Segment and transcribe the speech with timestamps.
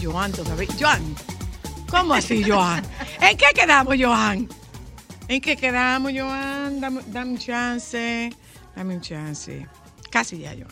[0.00, 0.68] Joan todavía.
[0.78, 1.02] Joan,
[1.88, 2.84] ¿cómo así, Joan?
[3.20, 4.48] ¿En qué quedamos, Joan?
[5.28, 6.80] ¿En qué quedamos, Joan?
[6.80, 8.32] Dame, dame un chance.
[8.76, 9.66] Dame un chance.
[10.10, 10.68] Casi ya, Joan.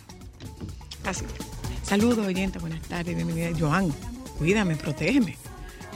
[1.02, 1.30] Casi ya.
[1.84, 2.60] Saludos, oyentes.
[2.60, 3.14] Buenas tardes.
[3.16, 3.50] Bienvenida.
[3.58, 3.92] Joan,
[4.38, 5.36] cuídame, protégeme.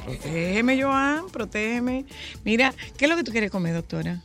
[0.05, 2.05] Protégeme, Joan, protégeme.
[2.44, 4.20] Mira, ¿qué es lo que tú quieres comer, doctora?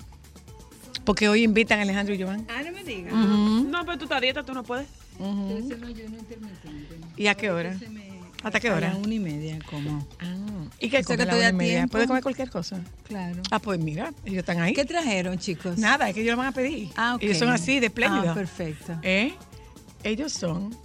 [1.05, 2.45] Porque hoy invitan a Alejandro y Joan.
[2.49, 3.13] Ah, no me digas.
[3.13, 4.87] No, pero tú estás dieta, tú no puedes.
[5.17, 5.69] ujú.
[7.17, 7.77] ¿Y a qué hora?
[8.43, 8.89] ¿Hasta qué A hora?
[8.93, 10.07] la una y media, como.
[10.19, 10.35] Ah,
[10.79, 11.73] ¿Y qué O sea, que a la estoy una a y media?
[11.79, 11.91] tiempo.
[11.91, 12.79] ¿Puede comer cualquier cosa?
[13.07, 13.41] Claro.
[13.51, 14.73] Ah, pues mira, ellos están ahí.
[14.73, 15.77] ¿Qué trajeron, chicos?
[15.77, 16.89] Nada, es que ellos lo van a pedir.
[16.95, 17.23] Ah, ok.
[17.23, 18.29] Ellos son así, de espléndidos.
[18.29, 18.97] Ah, perfecto.
[19.03, 19.33] ¿Eh?
[20.03, 20.75] Ellos son...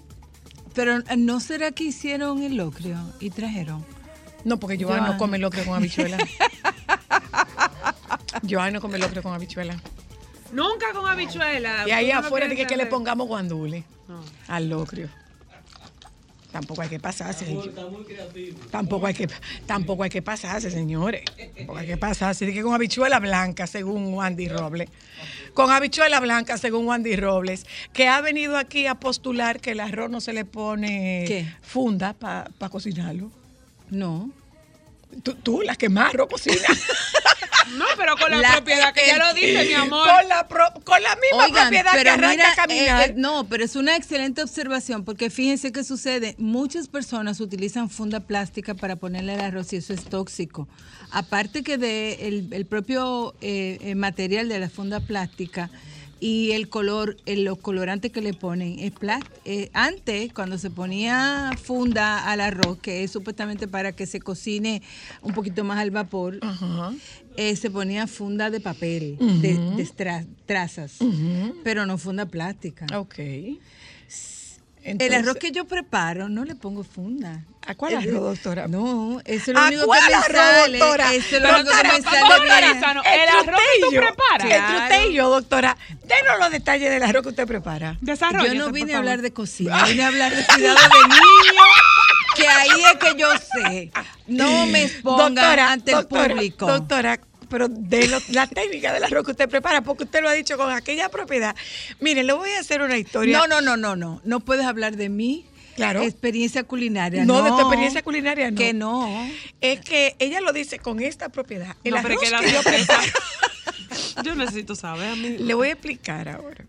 [0.75, 3.85] Pero eh, ¿no será que hicieron el locrio y trajeron?
[4.45, 6.19] No, porque Joan no come locro con habichuela.
[8.49, 9.77] Joan no come locro con habichuela.
[10.53, 11.87] Nunca con habichuela.
[11.87, 14.21] Y ahí afuera de quieres que, que le pongamos guandule No.
[14.49, 15.09] al locrio.
[16.55, 17.59] Tampoco hay que pasarse.
[18.71, 19.29] Tampoco hay que,
[19.67, 21.25] tampoco hay que pasarse, señores.
[21.57, 22.47] Tampoco hay que pasarse.
[22.47, 24.89] Dice que con habichuela blanca, según Wandy Robles.
[25.53, 30.11] Con habichuela blanca, según Wandy Robles, que ha venido aquí a postular que el arroz
[30.11, 31.53] no se le pone ¿Qué?
[31.61, 33.33] funda para cocinarlo.
[33.91, 34.31] No.
[35.25, 36.55] Tú, tú, la que más arroz cocina.
[37.77, 40.09] No, pero con la, La- propiedad que ya lo dice, mi amor.
[40.09, 43.01] con, la pro- con la misma Oigan, propiedad que arranca mira, a caminar.
[43.01, 46.35] eh, eh, no, pero es una excelente observación porque fíjense qué sucede.
[46.39, 50.69] Muchas personas utilizan funda plástica para ponerle el arroz y eso es tóxico.
[51.11, 55.71] Aparte que de el, el propio eh, eh, material de la funda plástica
[56.27, 58.93] y el color, el, los colorantes que le ponen es
[59.45, 64.81] eh, antes cuando se ponía funda al arroz, que es supuestamente para que se cocine
[65.21, 66.95] un poquito más al vapor, Ajá.
[67.37, 70.97] eh, se ponía funda de papel, de, de tra- trazas,
[71.63, 72.87] pero no funda plástica.
[72.99, 73.17] Ok.
[74.85, 77.43] El arroz que yo preparo no le pongo funda.
[77.67, 78.69] ¿A cuál arroz, doctora?
[78.69, 80.79] No, eso es lo ¿A único que me arroz, sale.
[80.79, 81.15] doctora?
[81.15, 82.21] Eso es lo único que me sale
[83.15, 84.51] el arroz que tú preparas.
[84.51, 85.77] El trutello, doctora.
[86.03, 87.97] Denos los detalles del arroz que usted prepara.
[88.03, 88.53] Desarrolla.
[88.53, 91.67] Yo no vine a hablar de cocina, vine a hablar de cuidado de niños,
[92.37, 93.91] que ahí es que yo sé.
[94.27, 96.67] No me exponga ante doctora, el público.
[96.67, 100.33] Doctora, pero de lo- la técnica del arroz que usted prepara, porque usted lo ha
[100.33, 101.55] dicho con aquella propiedad.
[102.01, 103.39] Mire, le voy a hacer una historia.
[103.39, 104.21] No, no, no, no, no.
[104.25, 105.45] No puedes hablar de mi
[105.77, 106.03] Claro.
[106.03, 107.25] experiencia culinaria.
[107.25, 108.57] No, No, de tu experiencia culinaria, no.
[108.57, 109.29] Que no.
[109.61, 111.75] Es que ella lo dice con esta propiedad.
[111.83, 113.03] El No, arroz que la que yo preparo.
[114.25, 115.39] Yo necesito saber a mí.
[115.39, 116.65] Le voy a explicar ahora.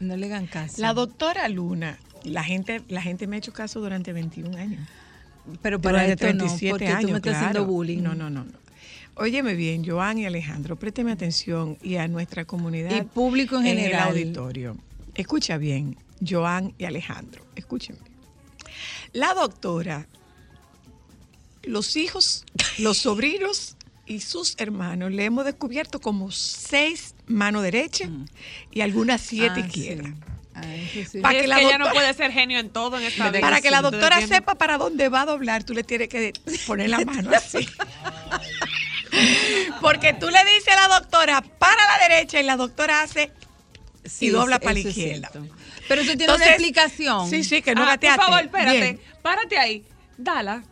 [0.00, 0.80] No le hagan caso.
[0.82, 4.80] La doctora Luna, la gente, la gente me ha hecho caso durante 21 años.
[5.62, 7.46] Pero para Durante esto no, 37 porque años, tú me estás claro.
[7.46, 8.02] haciendo bullying.
[8.02, 8.52] No, no, no, no.
[9.18, 12.94] Óyeme bien, Joan y Alejandro, présteme atención y a nuestra comunidad.
[12.96, 14.08] Y público en el general.
[14.10, 14.76] auditorio.
[15.14, 15.96] Escucha bien,
[16.26, 17.98] Joan y Alejandro, escúchenme.
[19.12, 20.06] La doctora,
[21.64, 22.44] los hijos,
[22.78, 28.08] los sobrinos y sus hermanos le hemos descubierto como seis mano derecha
[28.70, 30.12] y algunas siete Ah, izquierdas.
[30.14, 30.22] sí.
[30.54, 31.20] Ah, eso sí.
[31.20, 33.30] Pa' es que que, la ella no doctora- puede ser genio en todo en esta
[33.30, 33.40] vida.
[33.40, 36.32] Para que la doctora sepa para dónde va a doblar, tú le tienes que
[36.68, 37.66] poner la mano así.
[39.80, 43.32] Porque tú le dices a la doctora para la derecha y la doctora hace
[44.04, 45.30] Sí, y dobla para la izquierda.
[45.86, 47.30] Pero eso tiene Entonces, una explicación.
[47.30, 48.18] Sí, sí, que no Ah, gateaste.
[48.18, 48.80] Por favor, espérate.
[48.80, 49.00] Bien.
[49.22, 49.84] Párate ahí.
[50.16, 50.64] Dala.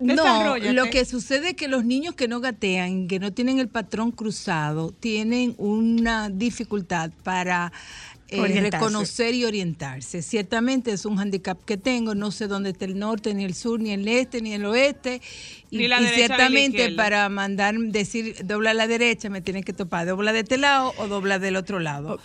[0.00, 3.68] No, lo que sucede es que los niños que no gatean, que no tienen el
[3.68, 7.70] patrón cruzado, tienen una dificultad para
[8.30, 10.22] eh, reconocer y orientarse.
[10.22, 13.80] Ciertamente es un handicap que tengo, no sé dónde está el norte, ni el sur,
[13.80, 15.20] ni el este, ni el oeste.
[15.70, 20.40] Y, ciertamente para mandar decir dobla a la derecha me tienen que topar, dobla de
[20.40, 22.20] este lado o dobla del otro lado.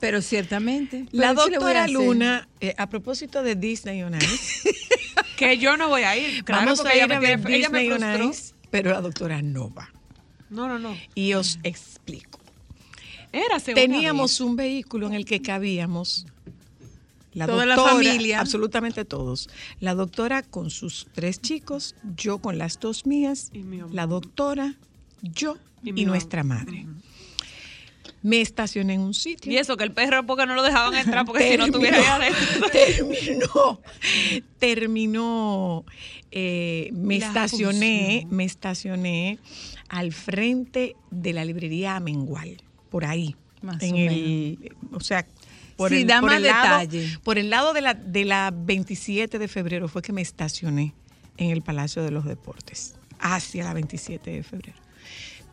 [0.00, 1.06] Pero ciertamente.
[1.10, 1.88] La ¿pero doctora?
[1.88, 4.70] Luna, eh, a propósito de Disney on Ice,
[5.36, 6.44] Que yo no voy a ir.
[6.44, 8.30] Claro, vamos a ir ella a me ver tiene- ella me Disney on frustró.
[8.30, 9.92] Ice, pero la doctora no va.
[10.50, 10.96] No, no, no.
[11.14, 12.40] Y os explico.
[13.32, 16.26] Érase Teníamos un vehículo en el que cabíamos
[17.34, 18.40] La Toda la doctora, familia.
[18.40, 19.48] Absolutamente todos.
[19.80, 23.50] La doctora con sus tres chicos, yo con las dos mías,
[23.92, 24.74] la doctora,
[25.22, 26.86] yo Y nuestra madre.
[28.20, 29.52] Me estacioné en un sitio.
[29.52, 32.16] Y eso, que el perro porque no lo dejaban entrar, porque si no estuviera allá
[32.16, 32.68] adentro.
[32.72, 33.80] terminó,
[34.58, 35.84] terminó,
[36.32, 38.36] eh, me La estacioné, función.
[38.36, 39.38] me estacioné
[39.88, 42.60] al frente de la librería Amengual,
[42.90, 45.26] por ahí, Más en o el, o sea,
[45.76, 47.18] por Sí, el, da por más el lado, detalle.
[47.22, 50.94] por el lado de la, de la 27 de febrero fue que me estacioné
[51.36, 54.78] en el Palacio de los Deportes, hacia la 27 de febrero.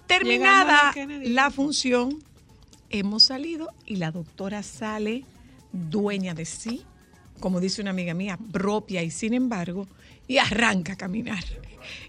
[0.07, 0.93] Terminada
[1.23, 2.23] la función,
[2.89, 5.25] hemos salido y la doctora sale
[5.71, 6.83] dueña de sí,
[7.39, 9.87] como dice una amiga mía, propia y sin embargo,
[10.27, 11.43] y arranca a caminar.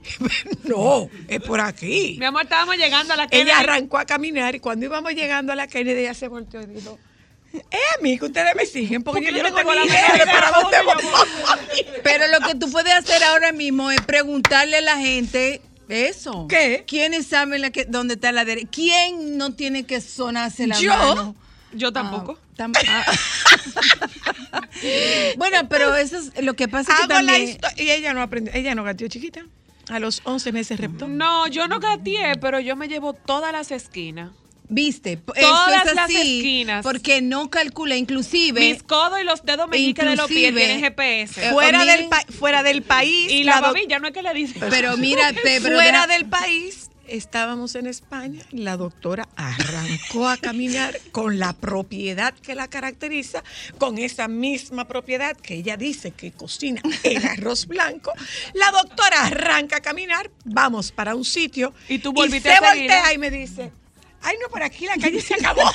[0.64, 2.16] no, es por aquí.
[2.18, 3.50] Mi amor, estábamos llegando a la Ella Kennedy.
[3.50, 6.98] arrancó a caminar y cuando íbamos llegando a la Kennedy, ella se volteó y dijo,
[7.52, 7.62] es
[7.98, 10.12] a mí que ustedes me siguen porque, Porque yo, no tengo tengo ni la idea
[10.12, 10.76] de para dónde.
[12.02, 16.46] Pero lo que tú puedes hacer ahora mismo es preguntarle a la gente eso.
[16.48, 16.84] ¿Qué?
[16.86, 18.68] ¿Quiénes saben la que, dónde está la derecha?
[18.70, 20.90] ¿Quién no tiene que sonarse la Yo.
[20.96, 21.36] mano?
[21.76, 22.38] Yo tampoco.
[22.38, 23.04] Ah, tam- ah.
[25.36, 27.58] bueno, pero eso es lo que pasa es que Hago la y
[27.90, 29.42] ella no aprendió, ella no gateó chiquita.
[29.88, 31.06] A los 11 meses reptó.
[31.06, 34.30] No, yo no gateé, pero yo me llevo todas las esquinas.
[34.68, 36.82] Viste, Todas eso es las esquinas.
[36.82, 38.58] porque no calcula, inclusive...
[38.58, 41.40] Mis codos y los dedos meñiques de los pies tienen GPS.
[41.46, 43.30] eh, fuera, del fuera del país.
[43.30, 44.60] y la babilla, no es que le dicen.
[44.68, 48.42] Pero mira, pe- pero fuera deja- del país, estábamos en España.
[48.50, 53.42] La doctora arrancó a caminar con la propiedad que la caracteriza,
[53.78, 58.12] con esa misma propiedad que ella dice que cocina el arroz blanco.
[58.54, 61.74] La doctora arranca a caminar, vamos para un sitio.
[61.88, 63.12] Y tú volviste se a seguir, voltea ¿no?
[63.12, 63.72] y me dice,
[64.22, 65.62] ay no, por aquí la calle se acabó.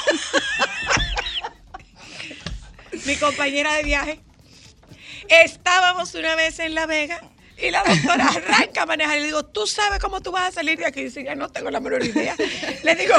[3.05, 4.19] Mi compañera de viaje.
[5.27, 7.21] Estábamos una vez en La Vega
[7.61, 9.17] y la doctora arranca a manejar.
[9.17, 11.01] Y le digo, ¿tú sabes cómo tú vas a salir de aquí?
[11.01, 12.35] Y dice, ya no tengo la menor idea.
[12.83, 13.15] Le digo,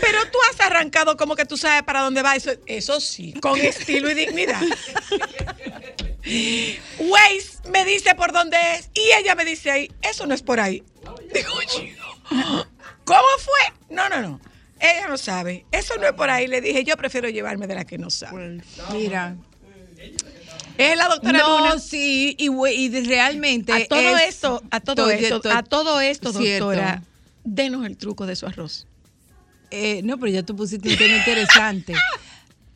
[0.00, 2.38] pero tú has arrancado como que tú sabes para dónde vas.
[2.38, 4.60] Eso, eso sí, con estilo y dignidad.
[6.98, 10.60] Waze me dice por dónde es y ella me dice ahí, eso no es por
[10.60, 10.82] ahí.
[11.32, 12.04] Digo, chico,
[13.04, 13.94] ¿cómo fue?
[13.94, 14.40] No, no, no.
[14.80, 15.66] Ella no sabe.
[15.72, 16.46] Eso no es por ahí.
[16.46, 18.60] Le dije, yo prefiero llevarme de la que no sabe.
[18.92, 19.36] Mira.
[20.78, 21.78] Es la doctora No, Luna.
[21.78, 22.48] sí, y,
[23.04, 23.72] realmente...
[23.72, 26.66] A todo es- esto, a todo to- esto, to- a todo esto, cierto.
[26.66, 27.02] doctora,
[27.44, 28.86] denos el truco de su arroz.
[29.70, 31.94] Eh, no, pero ya tú pusiste un tema interesante.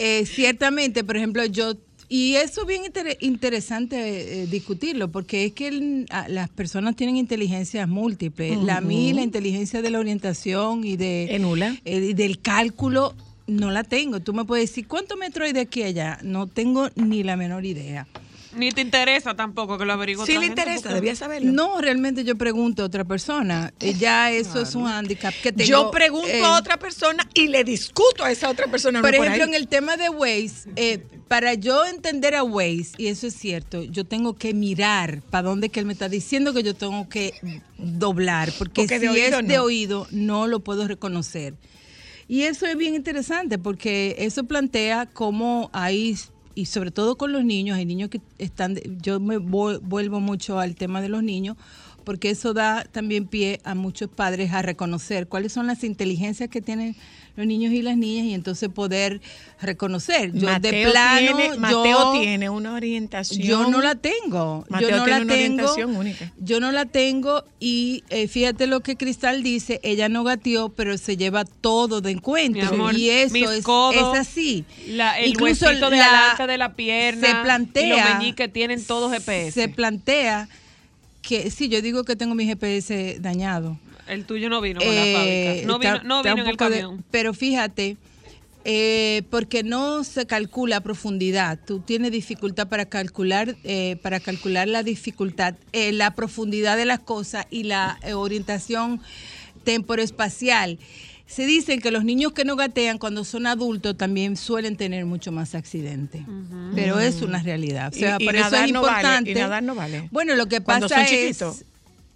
[0.04, 1.75] Eh, ciertamente, por ejemplo, yo
[2.08, 6.96] y eso es bien inter- interesante eh, discutirlo, porque es que el- a- las personas
[6.96, 8.58] tienen inteligencias múltiples.
[8.64, 11.37] La mí, la inteligencia de la orientación y de
[11.84, 13.14] eh, y del cálculo,
[13.47, 14.21] no la tengo.
[14.21, 16.19] Tú me puedes decir, ¿cuánto metro hay de aquí a allá?
[16.23, 18.06] No tengo ni la menor idea.
[18.55, 21.50] Ni te interesa tampoco que lo averigüe Si otra le interesa, porque- debía saberlo.
[21.53, 23.73] No, realmente yo pregunto a otra persona.
[23.81, 25.67] Eh, Ya eso es un handicap que tengo.
[25.71, 28.99] Yo pregunto eh, a otra persona y le discuto a esa otra persona.
[28.99, 29.49] no Por por ejemplo, ahí.
[29.49, 33.84] en el tema de Waze, eh, para yo entender a Waze, y eso es cierto,
[33.84, 37.32] yo tengo que mirar para dónde que él me está diciendo que yo tengo que
[37.79, 41.55] doblar, porque, Porque si de oído es de oído no lo puedo reconocer.
[42.32, 46.17] Y eso es bien interesante porque eso plantea cómo hay,
[46.55, 50.58] y sobre todo con los niños, hay niños que están, yo me vu- vuelvo mucho
[50.58, 51.58] al tema de los niños,
[52.05, 56.62] porque eso da también pie a muchos padres a reconocer cuáles son las inteligencias que
[56.62, 56.96] tienen
[57.34, 59.20] los niños y las niñas y entonces poder
[59.60, 60.32] reconocer.
[60.32, 63.41] Yo de Mateo plano, tiene, yo, Mateo tiene una orientación.
[63.41, 64.65] yo no la tengo.
[64.69, 65.62] Mateo yo no tiene la una tengo.
[65.72, 66.32] orientación única.
[66.39, 70.98] Yo no la tengo y eh, fíjate lo que Cristal dice, ella no gateó, pero
[70.98, 72.69] se lleva todo de encuentro.
[72.69, 74.65] Amor, y eso es, codos, es así.
[74.89, 77.27] La, el Incluso huesito de la- de la pierna.
[77.27, 79.53] se plantea, Y los meñiques tienen todos GPS.
[79.53, 80.48] Se plantea
[81.22, 83.79] que, sí, yo digo que tengo mi GPS dañado.
[84.12, 85.66] El tuyo no vino con Eh, la fábrica.
[85.66, 87.04] No vino, está- no vino en el de- camión.
[87.10, 87.96] pero fíjate,
[88.64, 91.58] eh, porque no se calcula a profundidad.
[91.66, 97.00] Tú tienes dificultad para calcular, eh, para calcular la dificultad, eh, la profundidad de las
[97.00, 99.00] cosas y la eh, orientación
[99.64, 100.78] temporoespacial.
[101.26, 105.32] Se dice que los niños que no gatean cuando son adultos también suelen tener mucho
[105.32, 106.22] más accidentes.
[106.74, 107.90] Pero es una realidad.
[107.94, 109.31] O sea, Y- y por eso nadar es no vale, importante.
[109.31, 110.08] y nadar no vale.
[110.10, 111.64] Bueno, lo que Cuando pasa son es chiquitos.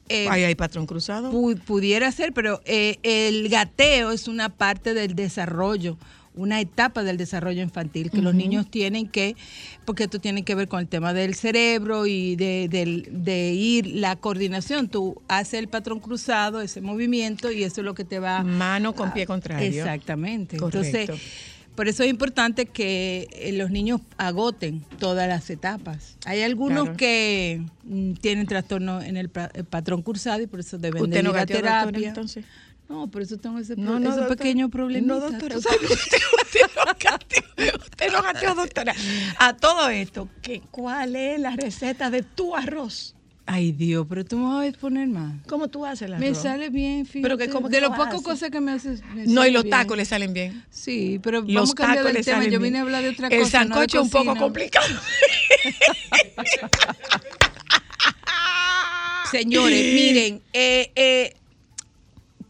[0.08, 1.32] Eh, Ahí hay patrón cruzado.
[1.32, 5.96] Pu- pudiera ser, pero eh, el gateo es una parte del desarrollo,
[6.34, 9.36] una etapa del desarrollo infantil que los niños tienen que,
[9.86, 13.86] porque esto tiene que ver con el tema del cerebro y de, del- de ir,
[13.86, 14.88] la coordinación.
[14.88, 18.94] Tú haces el patrón cruzado, ese movimiento, y eso es lo que te va Mano
[18.94, 19.66] con pie contrario.
[19.66, 20.58] Exactamente.
[20.58, 20.88] Correcto.
[20.88, 21.20] Entonces,
[21.76, 26.16] Por eso es importante que eh, los niños agoten todas las etapas.
[26.25, 26.97] Hay algunos Claro.
[26.97, 31.16] que mm, tienen trastorno en el, pa- el patrón cursado y por eso deben ¿Usted
[31.18, 32.09] de no ir a terapia.
[32.09, 32.45] entonces?
[32.88, 35.06] No, por eso tengo ese, No, no, ese pequeño problema.
[35.09, 37.42] No, doctora, usted, usted, usted no gateó,
[37.85, 38.95] usted no gateó, doctora.
[39.40, 43.15] A todo esto, ¿qué, ¿cuál es la receta de tu arroz?
[43.48, 45.34] Ay, Dios, pero tú me vas a poner más.
[45.46, 46.20] ¿Cómo tú haces el arroz?
[46.28, 47.22] Me sale bien, fíjate.
[47.22, 48.20] Pero que ¿cómo de lo haces?
[48.22, 49.02] cosas que me haces.
[49.14, 49.70] me No, y los bien.
[49.70, 50.64] tacos le salen bien.
[50.68, 52.36] Sí, pero Los vamos a cambiar tacos del tema.
[52.38, 52.72] salen Yo bien.
[52.72, 53.60] vine a hablar de otra El cosa.
[53.60, 54.86] de sancocho es un poco complicado.
[59.30, 61.34] Señores, miren, eh, eh,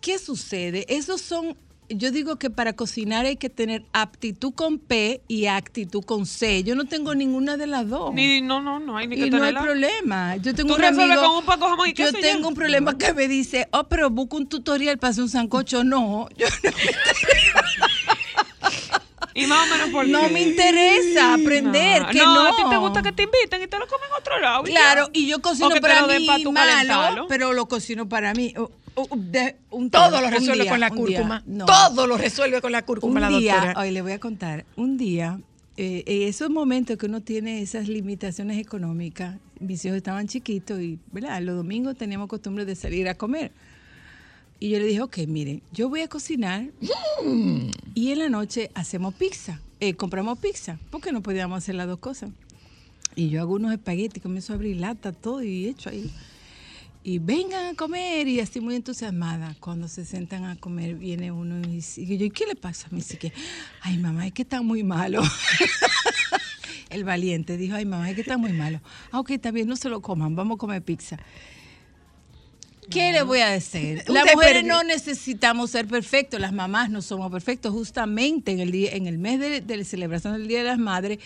[0.00, 0.84] ¿qué sucede?
[0.88, 1.56] Esos son,
[1.88, 6.62] yo digo que para cocinar hay que tener aptitud con P y actitud con C.
[6.64, 8.12] Yo no tengo ninguna de las dos.
[8.14, 10.36] Ni, no, no, no hay ni que y no hay problema.
[10.36, 12.20] Yo tengo Tú un amigo- con un pan con jamón y Yo ya.
[12.20, 15.84] tengo un problema que me dice, oh, pero busco un tutorial para hacer un sancocho.
[15.84, 16.70] No, yo no,
[19.34, 20.28] Y más o menos por no qué.
[20.30, 22.02] me interesa aprender.
[22.02, 24.08] No, que no, no, a ti te gusta que te inviten y te lo comen
[24.08, 24.62] en otro lado.
[24.64, 28.54] Claro, y yo cocino para mí pa' malo, pero lo cocino para mí.
[29.16, 30.96] De- un Todo lo resuelve día, con la día.
[30.96, 31.42] cúrcuma.
[31.46, 31.66] No.
[31.66, 33.80] Todo lo resuelve con la cúrcuma la un día, doctora.
[33.80, 35.38] hoy le voy a contar, un día,
[35.76, 40.98] eh, en esos momentos que uno tiene esas limitaciones económicas, mis hijos estaban chiquitos y,
[41.12, 41.42] ¿verdad?
[41.42, 43.52] Los domingos teníamos costumbre de salir a comer.
[44.58, 46.64] Y yo le dije, ok, miren, yo voy a cocinar
[47.94, 51.98] y en la noche hacemos pizza, eh, compramos pizza, porque no podíamos hacer las dos
[51.98, 52.30] cosas.
[53.14, 56.10] Y yo hago unos espaguetis, comienzo a abrir lata, todo y hecho ahí.
[57.06, 59.54] Y vengan a comer y así muy entusiasmada.
[59.60, 62.88] Cuando se sentan a comer viene uno y dice, y yo, ¿y qué le pasa?
[62.90, 63.32] Me dice que,
[63.82, 65.22] ay mamá, es que está muy malo.
[66.90, 68.80] El valiente dijo, ay mamá, es que está muy malo.
[69.12, 71.16] Ah, ok, está bien, no se lo coman, vamos a comer pizza.
[72.90, 74.02] ¿Qué le voy a decir?
[74.08, 77.72] Las mujeres no necesitamos ser perfectos, las mamás no somos perfectos.
[77.72, 80.78] Justamente en el día, en el mes de, de la celebración del Día de las
[80.78, 81.20] Madres,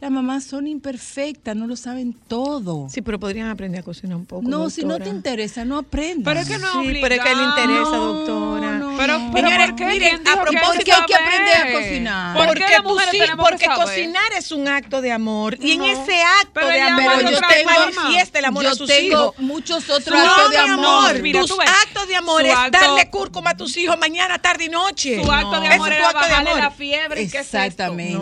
[0.00, 2.88] las mamás son imperfectas, no lo saben todo.
[2.90, 4.48] Sí, pero podrían aprender a cocinar un poco.
[4.48, 6.24] no, si no te interesa, no aprendas.
[6.24, 8.78] Pero es que no Sí, pero es que le interesa, No, doctora.
[8.78, 9.32] no, Pero, no.
[9.32, 9.84] pero ¿por qué?
[9.86, 12.36] miren, ¿Quién dijo a propósito que hay que aprender a cocinar.
[12.36, 16.22] ¿Por qué porque tú sí- porque cocinar es un acto de amor y en ese
[16.22, 17.70] acto Pero de amor yo tengo
[18.34, 19.38] el amor yo a sus tengo hijos.
[19.38, 21.22] muchos otros No, actos de mi amor.
[21.22, 25.22] Mira, tus actos de amor es darle cúrcuma a tus hijos mañana, tarde y noche.
[25.22, 27.22] Su acto de amor es era bajarle la fiebre.
[27.22, 28.18] Exactamente.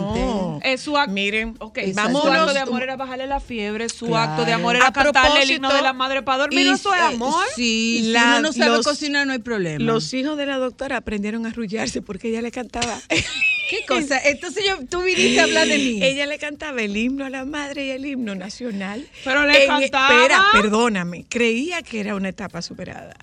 [0.63, 1.11] Es su acto.
[1.13, 2.21] Miren, Ok, Exacto.
[2.21, 4.31] su acto de amor era bajarle la fiebre, su Claro.
[4.31, 6.65] acto de amor era A cantarle el himno de la madre para dormir.
[6.65, 7.45] Y, eso es eh, amor.
[7.55, 9.83] Sí, si La- uno no sabe los- cocinar no hay problema.
[9.83, 12.99] Los hijos de la doctora aprendieron a arrullarse porque ella le cantaba.
[13.09, 14.19] ¿Qué cosa?
[14.23, 15.99] Entonces yo, tú viniste a hablar de mí.
[16.03, 19.07] Ella le cantaba el himno a la madre y el himno nacional.
[19.23, 20.15] Pero le En- cantaba.
[20.15, 21.25] Espera, perdóname.
[21.29, 23.15] Creía que era una etapa superada.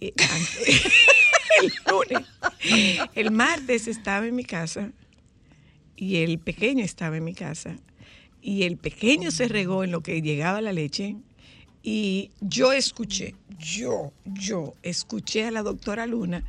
[0.00, 0.82] Antes-
[1.62, 2.28] el lunes.
[3.14, 4.90] El martes estaba en mi casa
[5.98, 7.76] y el pequeño estaba en mi casa.
[8.40, 11.16] Y el pequeño se regó en lo que llegaba la leche.
[11.82, 16.44] Y yo escuché, yo, yo escuché a la doctora Luna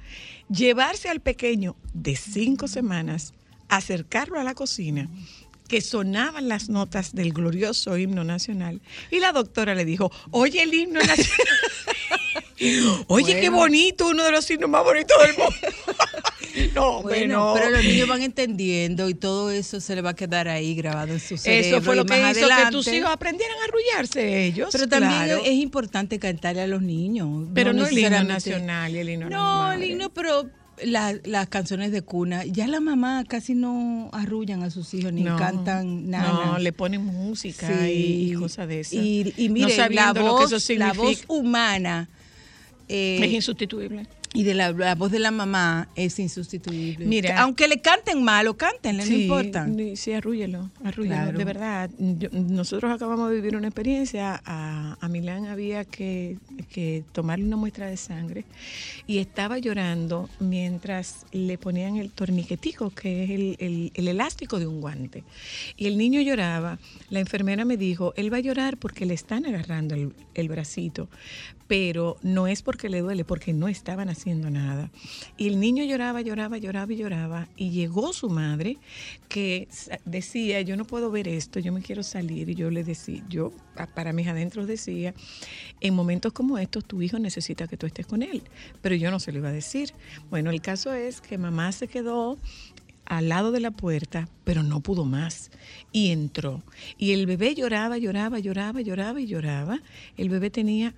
[0.50, 3.34] llevarse al pequeño de cinco semanas,
[3.70, 5.10] acercarlo a la cocina,
[5.68, 8.82] que sonaban las notas del glorioso himno nacional.
[9.10, 11.48] Y la doctora le dijo, oye el himno nacional.
[13.08, 15.56] Oye, qué bonito, uno de los himnos más bonitos del mundo.
[16.76, 20.48] no, Bueno, pero los niños van entendiendo y todo eso se le va a quedar
[20.48, 21.78] ahí grabado en su cerebro.
[21.78, 24.70] Eso fue lo y que más hizo que adelante- tus hijos aprendieran a arrullarse ellos.
[24.72, 25.42] Pero también claro.
[25.46, 27.48] es importante cantarle a los niños.
[27.54, 30.50] Pero no, el himno nacional y el himno No, el himno, pero
[30.84, 32.46] la- las canciones de cuna.
[32.46, 36.46] Ya las mamás casi no arrullan a sus hijos ni No, cantan nada.
[36.46, 38.94] No, le ponen música y, y cosas de esas.
[38.94, 42.10] Y, y No mire, la sabiendo lo que voz, eso la voz humana
[42.90, 44.06] eh, es insustituible.
[44.34, 47.06] y de la, la voz de la mamá es insustituible.
[47.06, 47.42] Mira.
[47.42, 49.66] aunque le canten mal o cántenle, no Sí, importa.
[49.66, 50.70] ni- Sí, arrúllelo.
[50.94, 51.38] Claro.
[51.38, 54.40] De verdad, yo- nosotros acabamos de vivir una experiencia.
[54.46, 56.38] A, a Milán había que,
[56.72, 58.46] que tomarle una muestra de sangre
[59.08, 64.68] y estaba llorando mientras le ponían el torniquetico, que es el, el- el elástico de
[64.68, 65.24] un guante.
[65.78, 66.78] Y el niño lloraba.
[67.10, 71.10] La enfermera me dijo, él va a llorar porque le están agarrando el, el bracito,
[71.70, 74.90] pero no es porque le duele, porque no estaban haciendo nada.
[75.38, 77.48] Y el niño lloraba, lloraba, lloraba y lloraba.
[77.56, 78.80] Y llegó su madre
[79.28, 79.68] que
[80.04, 82.50] decía, yo no puedo ver esto, yo me quiero salir.
[82.50, 83.54] Y yo le decía, yo
[83.94, 85.14] para mis adentros decía,
[85.80, 88.42] en momentos como estos tu hijo necesita que tú estés con él.
[88.82, 89.94] Pero yo no se lo iba a decir.
[90.32, 92.40] Bueno, el caso es que mamá se quedó
[93.06, 95.52] al lado de la puerta, pero no pudo más.
[95.92, 96.64] Y entró.
[96.98, 99.80] Y el bebé lloraba, lloraba, lloraba, lloraba y lloraba.
[100.18, 100.96] El bebé tenía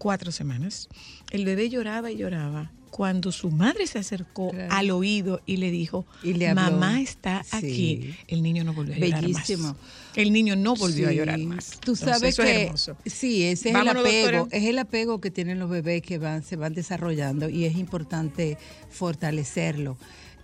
[0.00, 0.88] cuatro semanas.
[1.30, 2.72] El bebé lloraba y lloraba.
[2.90, 4.72] cuando su madre se acercó Claro.
[4.74, 6.62] al oído y le dijo, Y le habló.
[6.72, 7.56] mamá está Sí.
[7.56, 9.68] aquí, el niño no volvió a llorar Bellísimo.
[9.68, 9.76] más.
[10.16, 11.70] El niño no volvió a llorar más.
[11.70, 12.96] Tú Entonces, sabes eso es que hermoso.
[13.06, 14.46] sí, ese es el apego, doctora.
[14.50, 18.58] es el apego que tienen los bebés que van se van desarrollando y es importante
[19.10, 19.96] fortalecerlo.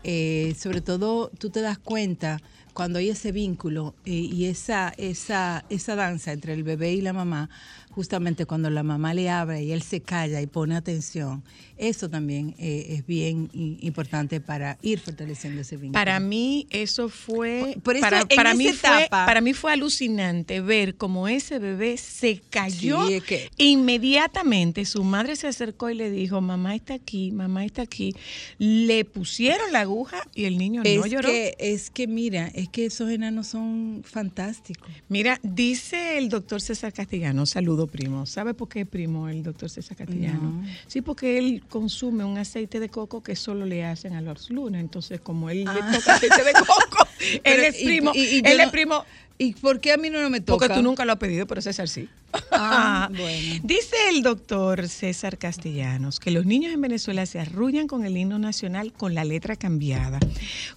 [0.05, 2.41] Eh, sobre todo tú te das cuenta
[2.75, 7.13] cuando hay ese vínculo eh, y esa esa esa danza entre el bebé y la
[7.13, 7.49] mamá,
[7.97, 11.43] justamente cuando la mamá le habla y él se calla y pone atención,
[11.79, 15.93] eso también eh, es bien importante para ir fortaleciendo ese vínculo.
[15.95, 20.97] Para mí eso fue Por- por eso, para, mí fue para mí fue alucinante ver
[20.97, 26.11] cómo ese bebé se cayó Sí, es que- inmediatamente su madre se acercó y le
[26.11, 28.15] dijo mamá está aquí mamá está aquí
[28.59, 32.69] le pusieron la aguja y el niño es no lloró que es que mira, es
[32.69, 34.91] que esos enanos son fantásticos.
[35.09, 38.26] Mira, dice el doctor César Castellano, saludo primo.
[38.26, 40.40] ¿Sabe por qué primo el doctor César Castellano?
[40.62, 40.64] No.
[40.87, 44.81] Sí, porque él consume un aceite de coco que solo le hacen a los lunes.
[44.81, 45.75] Entonces, como él Ah.
[45.75, 48.12] le toca aceite de coco, él Pero, es primo.
[48.14, 49.05] y- y yo él es primo.
[49.38, 50.66] ¿Y por qué a mí no me toca?
[50.66, 52.09] Porque tú nunca lo has pedido, pero César sí.
[52.52, 53.61] Ah, bueno.
[53.64, 58.38] Dice el doctor César Castellanos que los niños en Venezuela se arrullan con el himno
[58.38, 60.19] nacional con la letra cambiada.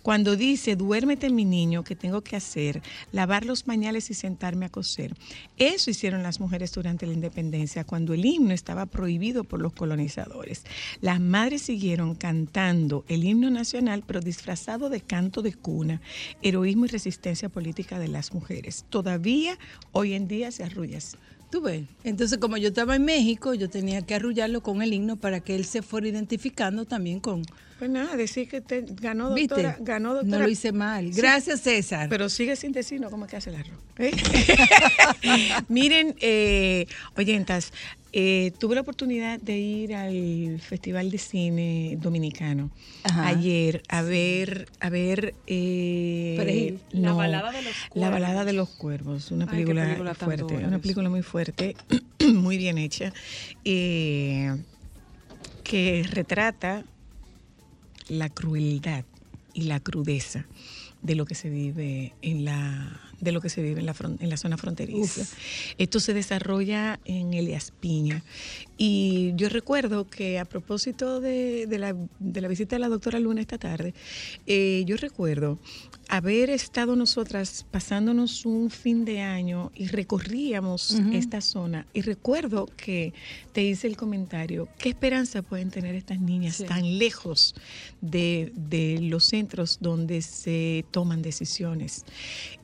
[0.01, 2.81] Cuando dice, duérmete mi niño, ¿qué tengo que hacer?
[3.11, 5.15] Lavar los pañales y sentarme a coser.
[5.57, 10.63] Eso hicieron las mujeres durante la independencia, cuando el himno estaba prohibido por los colonizadores.
[11.01, 16.01] Las madres siguieron cantando el himno nacional, pero disfrazado de canto de cuna,
[16.41, 18.48] heroísmo y resistencia política de las mujeres.
[18.89, 19.57] Todavía
[19.91, 21.17] hoy en día se arrulla así.
[21.49, 21.83] Tú ves.
[22.03, 25.55] Entonces, como yo estaba en México, yo tenía que arrullarlo con el himno para que
[25.55, 27.43] él se fuera identificando también con.
[27.79, 29.55] Pues nada, decir que te ganó ¿Viste?
[29.55, 30.37] doctora, ganó doctora.
[30.37, 31.11] No lo hice mal.
[31.11, 31.19] Sí.
[31.19, 32.07] Gracias, César.
[32.09, 33.79] Pero sigue sin decirnos cómo es que hace el arroz.
[33.97, 34.11] ¿eh?
[35.69, 37.71] Miren, eh, oyentas,
[38.11, 42.71] eh, tuve la oportunidad de ir al Festival de Cine Dominicano
[43.03, 43.27] Ajá.
[43.27, 46.77] ayer a ver, a ver, eh.
[46.91, 48.11] La balada de los La cuervos.
[48.11, 50.81] balada de los cuervos, una Ay, película, fuerte, una eso.
[50.81, 51.75] película muy fuerte,
[52.33, 53.13] muy bien hecha,
[53.65, 54.55] eh,
[55.63, 56.83] que retrata
[58.07, 59.05] la crueldad
[59.53, 60.45] y la crudeza
[61.01, 64.17] de lo que se vive en la de lo que se vive en la, fron-
[64.19, 65.25] en la zona fronteriza.
[65.77, 68.23] Esto se desarrolla en Elias Piña.
[68.77, 73.19] Y yo recuerdo que a propósito de, de la, de la visita de la doctora
[73.19, 73.93] Luna esta tarde,
[74.47, 75.59] eh, yo recuerdo
[76.07, 81.85] haber estado nosotras pasándonos un fin de año y recorríamos esta zona.
[81.93, 83.13] Y recuerdo que
[83.51, 86.63] te hice el comentario, ¿qué esperanza pueden tener estas niñas Sí.
[86.63, 87.53] tan lejos
[88.01, 92.05] de, de los centros donde se toman decisiones?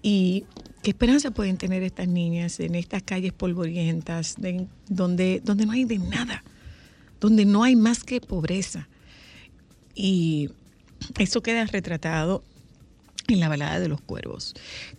[0.02, 0.45] Y
[0.82, 5.86] qué esperanza pueden tener estas niñas en estas calles polvorientas, de- donde, donde no hay
[5.86, 6.44] de nada,
[7.20, 8.88] donde no hay más que pobreza.
[9.96, 10.50] Y
[11.18, 12.44] eso queda retratado
[13.28, 14.54] en la balada de los cuervos,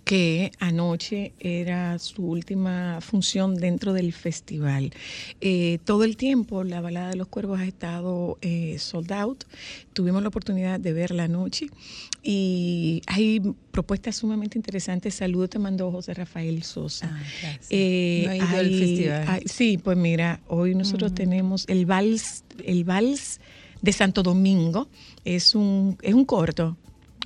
[0.05, 4.93] que anoche era su última función dentro del festival.
[5.41, 9.45] Eh, todo el tiempo la balada de los cuervos ha estado eh, sold out.
[9.93, 11.69] Tuvimos la oportunidad de verla anoche
[12.23, 15.15] y hay propuestas sumamente interesantes.
[15.15, 17.09] Saludos te mandó José Rafael Sosa.
[17.13, 17.67] Ah, gracias.
[17.71, 19.25] Eh, No he ido al festival.
[19.29, 23.41] hay- sí, pues mira, hoy nosotros tenemos el vals, el vals
[23.83, 24.89] de Santo Domingo.
[25.25, 26.77] Es un, es un corto.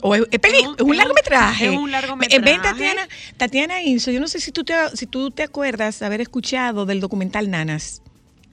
[0.03, 1.67] O es, es peli- Es un- es un es largometraje.
[1.67, 2.43] es un largometraje.
[2.45, 6.21] Ven, Tatiana, Tatiana Inso, yo no sé si tú te, si tú te acuerdas haber
[6.21, 8.03] escuchado del documental Nanas.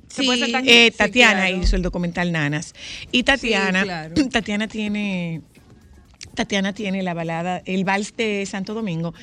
[0.10, 1.64] Se puede ser tan- Eh, sí, Tatiana claro.
[1.64, 2.74] hizo el documental Nanas.
[3.12, 4.16] Y Tatiana, claro.
[4.32, 5.42] Tatiana tiene
[6.38, 9.14] Tatiana tiene la balada, el vals de Santo Domingo.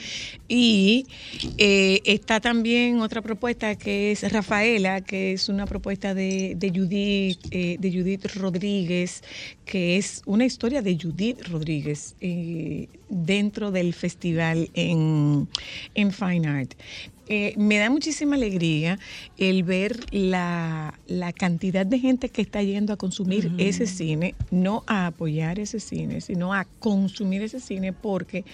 [0.49, 1.07] Y
[1.59, 7.77] eh, está también otra propuesta que es Rafaela, que es una propuesta de, Judith, eh,
[7.79, 9.23] de Judith Rodríguez,
[9.65, 15.49] que es una historia de Judith Rodríguez eh, dentro del festival en,
[15.95, 16.75] en Fine Art.
[17.29, 18.99] Eh, me da muchísima alegría
[19.39, 24.85] el ver la, la cantidad de gente que está yendo a consumir ese cine, no
[24.87, 28.45] a apoyar ese cine, sino a consumir ese cine, porque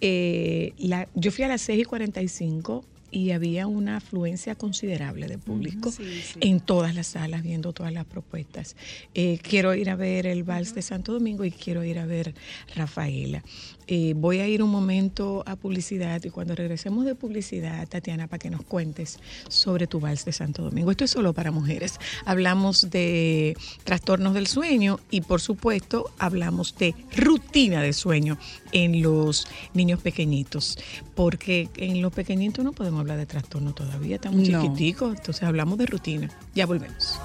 [0.00, 5.38] eh, la, yo fui a las 6 y 45 y había una afluencia considerable de
[5.38, 5.92] público
[6.40, 8.76] en todas las salas viendo todas las propuestas.
[9.14, 12.34] Eh, quiero ir a ver el Vals de Santo Domingo y quiero ir a ver
[12.74, 13.42] Rafaela.
[13.88, 18.38] Eh, voy a ir un momento a publicidad y cuando regresemos de publicidad, Tatiana, para
[18.40, 20.90] que nos cuentes sobre tu Vals de Santo Domingo.
[20.90, 21.98] Esto es solo para mujeres.
[22.24, 28.38] Hablamos de trastornos del sueño y por supuesto hablamos de rutina de sueño
[28.72, 30.78] en los niños pequeñitos,
[31.14, 34.62] porque en los pequeñitos no podemos hablar de trastorno todavía, estamos No.
[34.62, 36.30] chiquiticos, entonces hablamos de rutina.
[36.54, 37.20] Ya volvemos.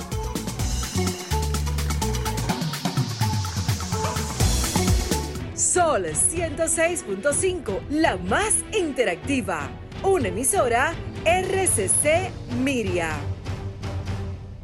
[5.91, 9.69] Sol 106.5, la más interactiva.
[10.03, 10.93] Una emisora
[11.25, 12.31] RCC
[12.63, 13.09] Miria.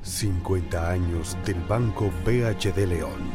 [0.03, 3.29] 50 años del Banco BHD León.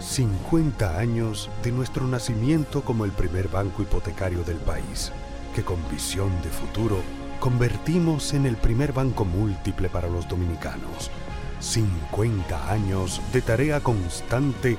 [0.00, 5.12] 50 años de nuestro nacimiento como el primer banco hipotecario del país,
[5.54, 7.02] que con visión de futuro
[7.38, 11.10] convertimos en el primer banco múltiple para los dominicanos.
[11.60, 14.78] 50 años de tarea constante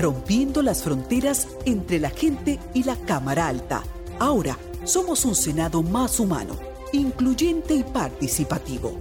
[0.00, 3.82] rompiendo las fronteras entre la gente y la Cámara Alta.
[4.18, 6.56] Ahora somos un Senado más humano,
[6.92, 8.94] incluyente y participativo.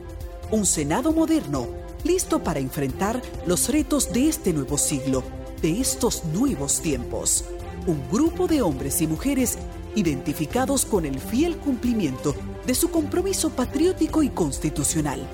[0.51, 1.67] Un Senado moderno,
[2.03, 5.23] listo para enfrentar los retos de este nuevo siglo,
[5.61, 7.45] de estos nuevos tiempos.
[7.87, 9.57] Un grupo de hombres y mujeres
[9.95, 12.35] identificados con el fiel cumplimiento
[12.67, 15.25] de su compromiso patriótico y constitucional,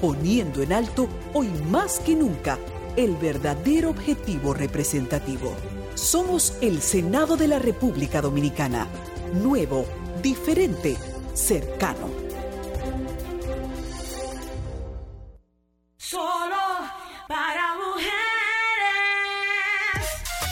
[0.00, 2.58] poniendo en alto hoy más que nunca
[2.96, 5.54] el verdadero objetivo representativo.
[5.94, 8.86] Somos el Senado de la República Dominicana,
[9.34, 9.86] nuevo,
[10.22, 10.96] diferente,
[11.34, 12.08] cercano.
[15.96, 16.56] Solo
[17.28, 18.10] para mujeres.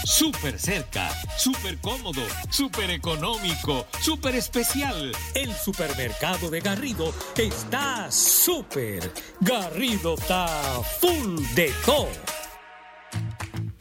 [0.05, 5.13] Súper cerca, súper cómodo, súper económico, súper especial.
[5.35, 9.13] El supermercado de Garrido está súper.
[9.41, 10.49] Garrido está
[11.01, 12.09] full de todo.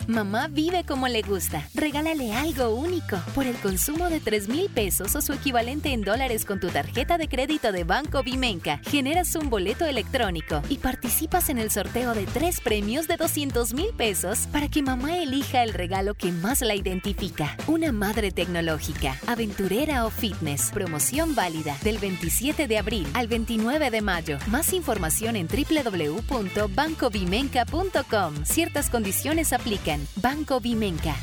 [0.08, 1.67] Mamá vive como le gusta.
[1.74, 3.17] Regálale algo único.
[3.36, 7.17] Por el consumo de 3 mil pesos o su equivalente en dólares con tu tarjeta
[7.17, 12.26] de crédito de Banco Vimenca, generas un boleto electrónico y participas en el sorteo de
[12.26, 16.76] tres premios de 200 mil pesos para que mamá elija el regalo que más la
[16.76, 17.58] identifica.
[17.67, 20.72] Una madre tecnológica, aventurera o fitness.
[20.72, 24.38] Promoción válida del 27 de abril al 29 de mayo.
[24.48, 28.46] Más información en www.bancovimenca.com.
[28.46, 29.97] Ciertas condiciones aplican.
[30.18, 31.16] Banco Vimenca.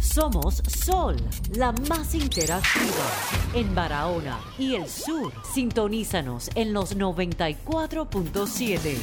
[0.00, 1.16] Somos Sol,
[1.56, 3.04] la más interactiva
[3.52, 5.30] en Barahona y el sur.
[5.52, 8.96] Sintonízanos en los 94.7.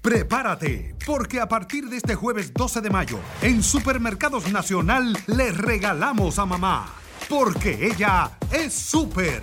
[0.00, 6.38] Prepárate, porque a partir de este jueves 12 de mayo, en Supermercados Nacional le regalamos
[6.38, 6.94] a mamá,
[7.28, 9.42] porque ella es súper.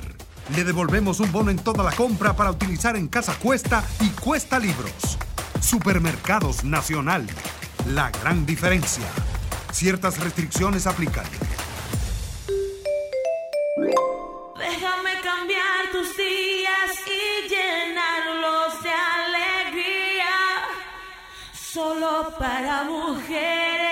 [0.56, 4.60] Le devolvemos un bono en toda la compra para utilizar en Casa Cuesta y Cuesta
[4.60, 5.18] Libros.
[5.64, 7.26] Supermercados Nacional,
[7.88, 9.06] la gran diferencia.
[9.72, 11.24] Ciertas restricciones aplican.
[14.58, 20.36] Déjame cambiar tus días y llenarlos de alegría.
[21.54, 23.83] Solo para mujeres.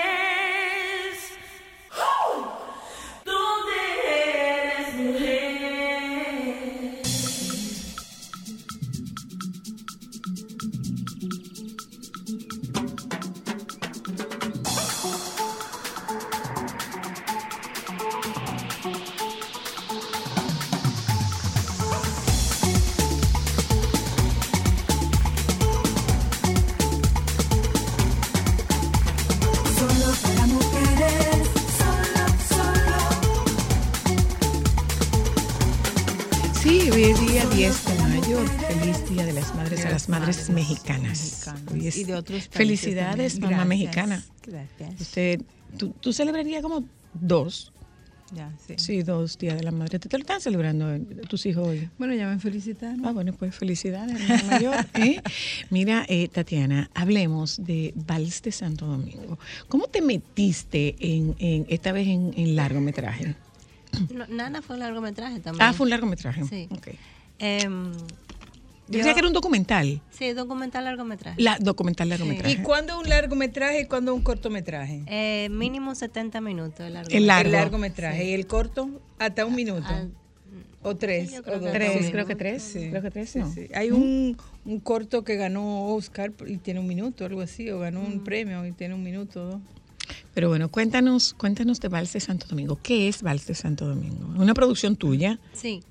[39.92, 41.46] Las Madres mexicanas.
[41.74, 43.58] Y de otros países Felicidades, también.
[43.60, 43.78] mamá Gracias.
[43.78, 44.24] mexicana.
[44.46, 45.00] Gracias.
[45.00, 45.42] Usted,
[45.78, 47.72] tú, tú celebrarías como dos.
[48.34, 48.74] Ya, sí.
[48.78, 49.98] Sí, dos días de la madre.
[49.98, 51.90] ¿Te, te lo están celebrando eh, tus hijos hoy?
[51.98, 53.04] Bueno, ya me felicitaron.
[53.04, 54.74] Ah, bueno, pues felicidades, mayor.
[54.94, 55.20] ¿eh?
[55.68, 59.38] Mira, eh, Tatiana, hablemos de Vals de Santo Domingo.
[59.68, 63.36] ¿Cómo te metiste en, en esta vez en, en largometraje?
[64.14, 65.62] No, Nana fue un largometraje también.
[65.68, 66.42] Ah, fue un largometraje.
[66.48, 66.68] Sí.
[66.70, 66.88] Ok.
[67.38, 67.92] Em,
[68.92, 70.00] Yo decía que era un documental.
[70.10, 71.40] Sí, documental largometraje.
[71.42, 72.52] La, documental largometraje.
[72.54, 75.02] ¿Y cuándo un largometraje y cuándo un cortometraje?
[75.06, 77.16] Eh, mínimo 70 minutos el largometraje.
[77.18, 77.46] El largo.
[77.48, 78.24] El largometraje.
[78.30, 78.88] ¿Y el corto?
[79.18, 79.86] Hasta un minuto.
[80.84, 81.30] o tres.
[81.30, 81.72] sí, o creo dos.
[81.72, 82.12] Tres, Sí.
[82.12, 82.62] creo que tres.
[82.62, 82.90] Sí.
[82.90, 83.52] Creo que tres, Sí, ¿no?
[83.52, 83.68] sí.
[83.74, 88.00] Hay un, un corto que ganó Oscar y tiene un minuto, algo así, o ganó
[88.00, 89.60] un premio y tiene un minuto o dos.
[90.34, 92.78] Pero bueno, cuéntanos, cuéntanos de Vals de Santo Domingo.
[92.82, 94.26] ¿Qué es Vals de Santo Domingo?
[94.36, 95.82] Una producción tuya, Sí,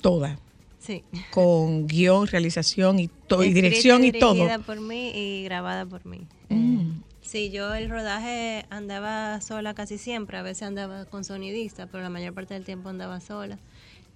[0.00, 0.38] toda,
[0.80, 1.04] sí.
[1.30, 4.34] con guion, realización y, to- y dirección y todo.
[4.34, 6.26] dirigida por mí y grabada por mí.
[6.48, 7.02] Mm.
[7.22, 12.10] Sí, yo el rodaje andaba sola casi siempre, a veces andaba con sonidista, pero la
[12.10, 13.58] mayor parte del tiempo andaba sola.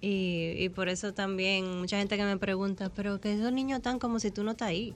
[0.01, 3.99] Y, y por eso también mucha gente que me pregunta, pero que esos niños están
[3.99, 4.93] como si tú no estás ahí.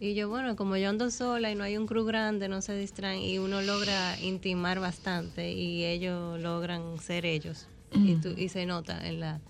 [0.00, 2.74] Y yo, bueno, como yo ando sola y no hay un crew grande, no se
[2.74, 7.66] distraen y uno logra intimar bastante y ellos logran ser ellos.
[7.92, 9.40] Y, tú- y se nota en la,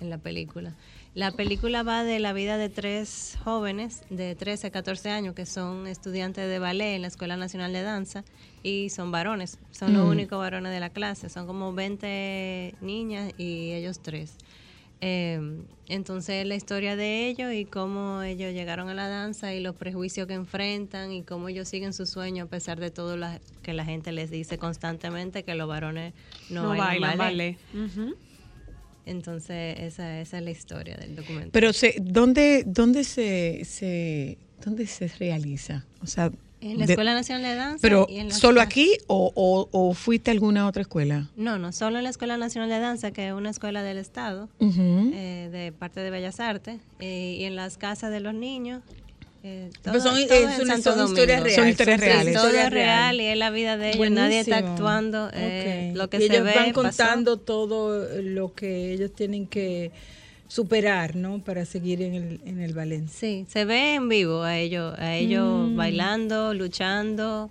[0.00, 0.74] en la película.
[1.14, 5.46] La película va de la vida de tres jóvenes de 13 a 14 años que
[5.46, 8.24] son estudiantes de ballet en la Escuela Nacional de Danza
[8.64, 10.08] y son varones, son los Mm.
[10.10, 14.36] únicos varones de la clase, son como 20 niñas y ellos tres.
[15.00, 15.38] Eh,
[15.86, 20.26] entonces la historia de ellos y cómo ellos llegaron a la danza y los prejuicios
[20.26, 23.26] que enfrentan y cómo ellos siguen su sueño a pesar de todo lo
[23.62, 26.12] que la gente les dice constantemente que los varones
[26.50, 27.58] no, No bailan, bailan ballet.
[29.06, 31.50] Entonces esa, esa es la historia del documento.
[31.52, 35.84] Pero se, ¿dónde, dónde se, se, dónde se realiza?
[36.02, 37.78] O sea, En la Escuela Nacional de Danza.
[37.82, 41.28] Pero y en la solo escuela- aquí o, o, o fuiste a alguna otra escuela?
[41.36, 44.48] No, no, solo en la Escuela Nacional de Danza, que es una escuela del Estado,
[44.60, 48.82] eh, de parte de Bellas Artes, eh, y en las casas de los niños.
[49.44, 51.12] Eh, Pues todo- son- todo es en una- Santo son Domingo.
[51.20, 52.34] historias reales, Son historias reales.
[52.34, 54.10] todo historia es real y es la vida de ellos.
[54.10, 54.72] Nadie está Buenísimo.
[54.88, 55.30] actuando.
[55.34, 55.96] eh, Ok.
[55.98, 56.74] Lo que y se ellos ve van pasó.
[56.82, 59.92] contando todo lo que ellos tienen que
[60.48, 61.40] superar, ¿no?
[61.42, 63.06] Para seguir en el, en el ballet.
[63.08, 65.76] Sí, se ve en vivo a ellos, a ellos Mm.
[65.76, 67.50] bailando, luchando.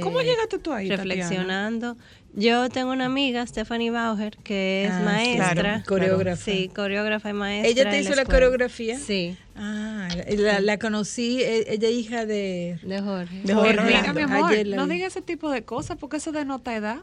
[0.00, 1.94] ¿Cómo eh, llegaste tú ahí, Tatiana?
[2.36, 5.52] Yo tengo una amiga, Stephanie Bauer, que es Ah, maestra.
[5.54, 6.44] claro, coreógrafa.
[6.44, 7.70] Sí, coreógrafa y maestra.
[7.70, 8.98] ¿Ella te hizo la coreografía?
[8.98, 9.36] Sí.
[9.56, 12.78] Ah, la, la conocí, e- ella hija de...
[12.82, 13.40] De Jorge.
[13.44, 13.80] De Jorge.
[13.82, 16.98] Mira, mi amor, Ayer la no diga ese tipo de cosas porque eso denota edad.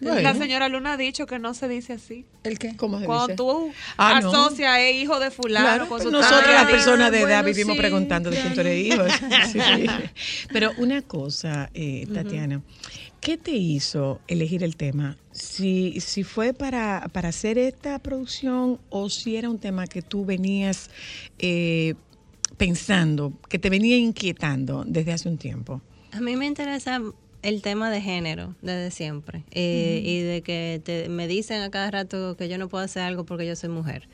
[0.00, 0.20] Bueno.
[0.20, 2.24] La señora Luna ha dicho que no se dice así.
[2.42, 2.76] ¿El qué?
[2.76, 3.36] ¿Cómo se Cuando dice?
[3.36, 4.28] tú Ah, no.
[4.30, 6.62] asocias a hijo de fulano Claro, con su nosotras talla.
[6.62, 9.04] las personas de edad bueno, vivimos sí, preguntando de quién tú eres hijo.
[9.52, 9.86] Sí, sí.
[10.52, 12.62] Pero una cosa, eh, Tatiana,
[13.20, 15.16] ¿qué te hizo elegir el tema?
[15.30, 20.24] Si, si fue para, para hacer esta producción o si era un tema que tú
[20.24, 20.90] venías
[21.38, 21.94] eh,
[22.56, 25.80] pensando, que te venía inquietando desde hace un tiempo.
[26.12, 27.00] A mí me interesa
[27.42, 31.90] el tema de género desde siempre eh, y de que te- me dicen a cada
[31.90, 34.08] rato que yo no puedo hacer algo porque yo soy mujer.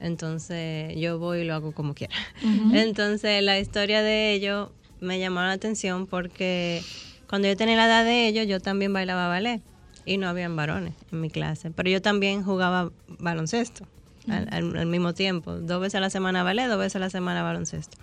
[0.00, 2.14] Entonces yo voy y lo hago como quiera.
[2.72, 6.82] Entonces la historia de ellos me llamó la atención porque
[7.28, 9.62] cuando yo tenía la edad de ellos yo también bailaba ballet
[10.04, 13.86] y no habían varones en mi clase, pero yo también jugaba baloncesto
[14.28, 17.10] al, al- al mismo tiempo, dos veces a la semana ballet, dos veces a la
[17.10, 17.96] semana baloncesto.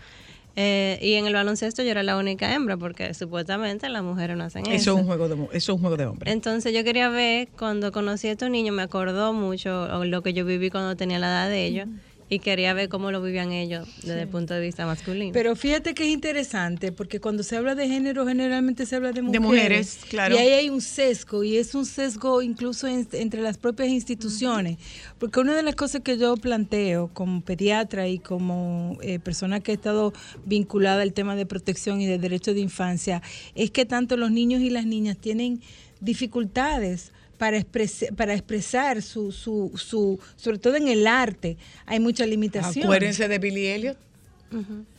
[0.61, 4.43] Eh, y en el baloncesto yo era la única hembra porque supuestamente las mujeres no
[4.43, 4.73] hacen eso.
[4.73, 6.33] Eso es un juego de, eso es un juego de hombres.
[6.33, 10.43] Entonces yo quería ver, cuando conocí a estos niños, me acordó mucho lo que yo
[10.43, 11.87] viví cuando tenía la edad de ellos
[12.31, 15.33] y quería ver cómo lo vivían ellos desde el punto de vista masculino.
[15.33, 19.21] Pero fíjate que es interesante, porque cuando se habla de género, generalmente se habla de
[19.23, 19.41] mujeres.
[19.41, 20.35] mujeres, claro.
[20.35, 24.77] Y ahí hay un sesgo, y es un sesgo incluso en- entre las propias instituciones.
[25.17, 29.71] Porque una de las cosas que yo planteo como pediatra y como eh, persona que
[29.71, 30.13] ha estado
[30.45, 33.21] vinculada al tema de protección y de derechos de infancia,
[33.55, 35.61] es que tanto los niños y las niñas tienen
[36.01, 42.25] dificultades para, expres- para expresar su, su, su, sobre todo en el arte, hay mucha
[42.27, 42.83] limitación.
[42.85, 43.97] Acuérdense de Billy Elliot.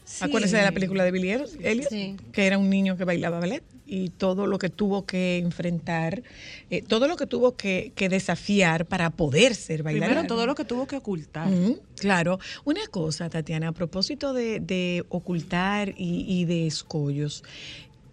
[0.05, 0.25] Sí.
[0.25, 2.17] Acuérdense de la película de Billy Elliot, Sí.
[2.33, 6.23] que era un niño que bailaba ballet y todo lo que tuvo que enfrentar,
[6.71, 10.09] eh, todo lo que tuvo que, que desafiar para poder ser bailarín.
[10.15, 11.49] Primero todo lo que tuvo que ocultar.
[11.97, 12.39] Claro.
[12.65, 17.43] Una cosa, Tatiana, a propósito de, de ocultar y, y de escollos,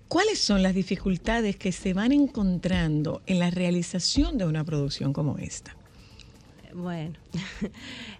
[0.07, 5.37] ¿cuáles son las dificultades que se van encontrando en la realización de una producción como
[5.37, 5.75] esta?
[6.73, 7.13] Bueno,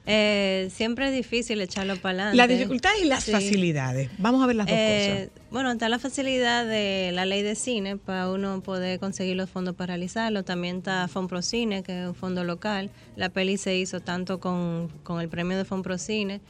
[0.07, 2.37] eh, siempre es difícil echarlo para adelante.
[2.37, 3.31] Las dificultades y las Sí.
[3.31, 4.09] facilidades.
[4.17, 5.47] Vamos a ver las dos Eh, cosas.
[5.51, 9.75] Bueno, está la facilidad de la ley de cine para uno poder conseguir los fondos
[9.75, 10.43] para realizarlo.
[10.43, 12.89] También está Fonprocine, que es un fondo local.
[13.15, 16.41] La peli se hizo tanto con, con el premio de Fonprocine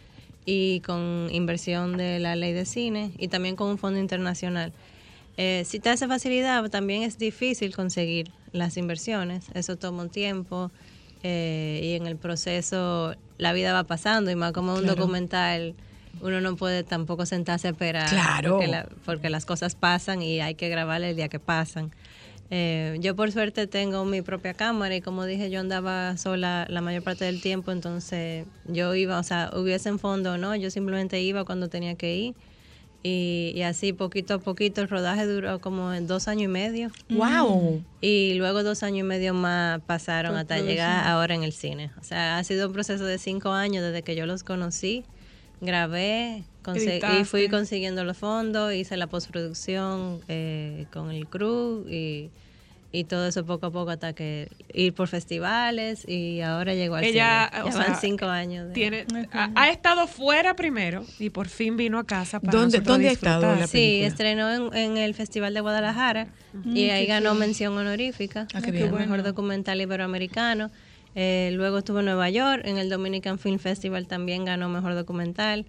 [0.45, 4.71] y con inversión de la ley de cine y también con un fondo internacional.
[5.37, 9.45] Eh, si está esa facilidad, también es difícil conseguir las inversiones.
[9.53, 10.71] Eso toma un tiempo
[11.23, 14.95] eh, y en el proceso la vida va pasando y más como un Claro.
[14.95, 15.75] documental
[16.19, 18.53] uno no puede tampoco sentarse a esperar Claro.
[18.57, 21.91] porque, la- porque las cosas pasan y hay que grabar el día que pasan.
[22.49, 26.81] Eh, yo por suerte tengo mi propia cámara y como dije yo andaba sola la
[26.81, 30.71] mayor parte del tiempo, entonces yo iba, o sea, hubiese en fondo o no, yo
[30.71, 32.35] simplemente iba cuando tenía que ir
[33.07, 36.91] y, y así poquito a poquito el rodaje duró como en dos años y medio.
[37.09, 37.81] ¡Wow!
[38.01, 40.75] Y luego dos años y medio más pasaron Por hasta producción.
[40.75, 41.91] llegar ahora en el cine.
[41.99, 45.05] O sea, ha sido un proceso de cinco años desde que yo los conocí
[45.61, 46.43] grabé
[47.19, 52.29] y fui consiguiendo los fondos, hice la postproducción eh, con el crew y,
[52.97, 57.03] y todo eso poco a poco hasta que ir por festivales y ahora llegó al
[57.03, 57.63] Ella, cine.
[57.63, 58.67] o Ya van sea, cinco años.
[58.67, 62.79] de- Tiene, ha, ha estado fuera primero y por fin vino a casa para ¿Dónde-
[62.79, 67.05] dónde ha estado la Sí, estrenó en, en el Festival de Guadalajara Mm, y ahí
[67.05, 68.47] qué ganó mención honorífica.
[68.53, 68.95] Ah, qué el bien.
[68.95, 70.71] mejor documental iberoamericano.
[71.13, 75.65] Eh, luego estuvo en Nueva York, en el Dominican Film Festival también ganó mejor documental.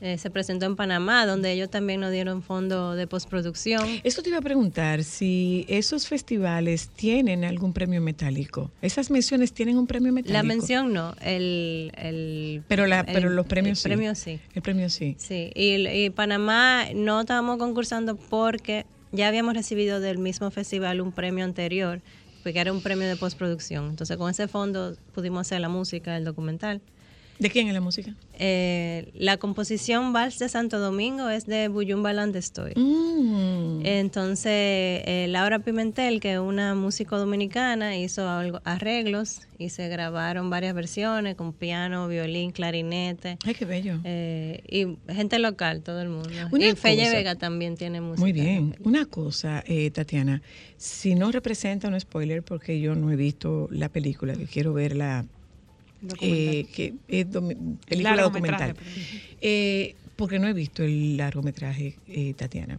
[0.00, 3.84] Eh, se presentó en Panamá, donde ellos también nos dieron fondo de postproducción.
[4.04, 8.70] Eso te iba a preguntar si esos festivales tienen algún premio metálico.
[8.80, 10.32] ¿Esas menciones tienen un premio metálico?
[10.32, 11.90] La mención no, el...
[11.96, 13.88] el Pero, la, el- pero los premios el sí.
[13.88, 14.40] premio sí.
[14.54, 15.16] El premio sí.
[15.18, 21.10] Sí, y, y Panamá no estábamos concursando porque ya habíamos recibido del mismo festival un
[21.12, 22.02] premio anterior,
[22.44, 23.90] porque era un premio de postproducción.
[23.90, 26.80] Entonces con ese fondo pudimos hacer la música, el documental.
[27.38, 28.14] ¿De quién es la música?
[28.40, 32.72] Eh, la composición Vals de Santo Domingo es de Buyumba Landestoy.
[32.74, 33.82] Mm.
[33.84, 34.52] Entonces,
[35.06, 40.74] eh, Laura Pimentel, que es una músico dominicana, hizo algo- arreglos y se grabaron varias
[40.74, 43.38] versiones con piano, violín, clarinete.
[43.44, 44.00] Ay, qué bello.
[44.04, 46.30] Eh, y gente local, todo el mundo.
[46.50, 47.16] Una y Felle cosa.
[47.16, 48.20] Vega también tiene música.
[48.20, 48.76] Muy bien.
[48.84, 50.42] Una cosa, eh, Tatiana,
[50.76, 55.24] si no representa un spoiler, porque yo no he visto la película, que quiero verla,
[56.20, 58.76] eh, que es domi- película Largometraje, documental,
[59.40, 62.78] Eh, porque no he visto el largometraje, eh, Tatiana.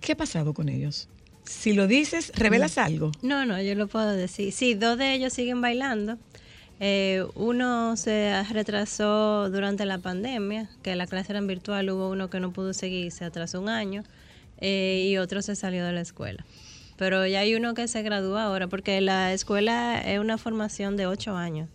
[0.00, 1.08] ¿Qué ha pasado con ellos?
[1.44, 3.12] Si lo dices, ¿revelas algo?
[3.22, 4.52] No, no, yo lo puedo decir.
[4.52, 6.18] Sí, dos de ellos siguen bailando.
[6.80, 12.28] Eh, uno se retrasó durante la pandemia, que la clase era en virtual, hubo uno
[12.30, 14.02] que no pudo seguir, se atrasó un año,
[14.60, 16.44] eh, y otro se salió de la escuela.
[16.96, 21.06] Pero ya hay uno que se gradúa ahora, porque la escuela es una formación de
[21.06, 21.68] ocho años,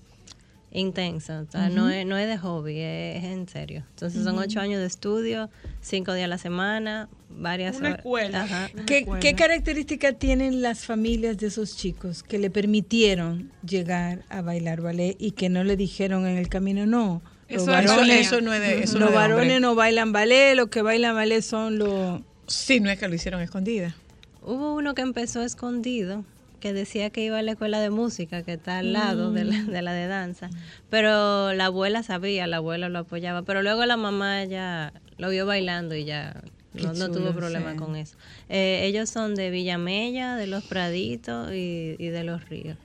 [0.80, 3.84] intensa, o sea, no, es, no es de hobby, es, es en serio.
[3.90, 5.50] Entonces son ocho años de estudio,
[5.82, 8.00] cinco días a la semana, varias Una horas.
[8.00, 8.44] escuela.
[8.44, 8.70] Ajá.
[8.86, 14.82] ¿Qué, qué características tienen las familias de esos chicos que le permitieron llegar a bailar
[14.82, 17.22] ballet y que no le dijeron en el camino no?
[17.50, 19.60] Los Eso- varones, eso- eso no es de- eso los no es de varones hombre.
[19.62, 22.22] no bailan ballet, los que bailan ballet son los...
[22.48, 23.96] Sí, no es que lo hicieron escondida.
[24.42, 26.24] Hubo uno que empezó escondido,
[26.60, 29.58] que decía que iba a la escuela de música, que está al lado de, la,
[29.58, 29.68] Mm.
[29.72, 30.50] de la de danza.
[30.90, 33.44] Pero la abuela sabía, la abuela lo apoyaba.
[33.44, 36.42] Pero luego la mamá ya lo vio bailando y ya
[36.74, 37.78] no, no tuvo problema sí.
[37.78, 38.18] con eso.
[38.50, 42.78] Eh, ellos son de Villamella, de Los Praditos y, y de Los Ríos.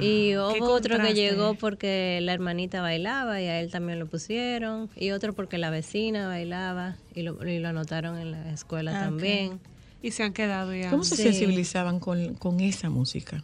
[0.00, 4.90] Y hubo otro que llegó porque la hermanita bailaba y a él también lo pusieron.
[4.96, 9.04] Y otro porque la vecina bailaba y lo, y lo anotaron en la escuela Ah,
[9.04, 9.60] también.
[10.02, 10.90] Y se han quedado ya.
[10.90, 11.22] ¿Cómo se Sí.
[11.22, 13.42] sensibilizaban con, con esa música?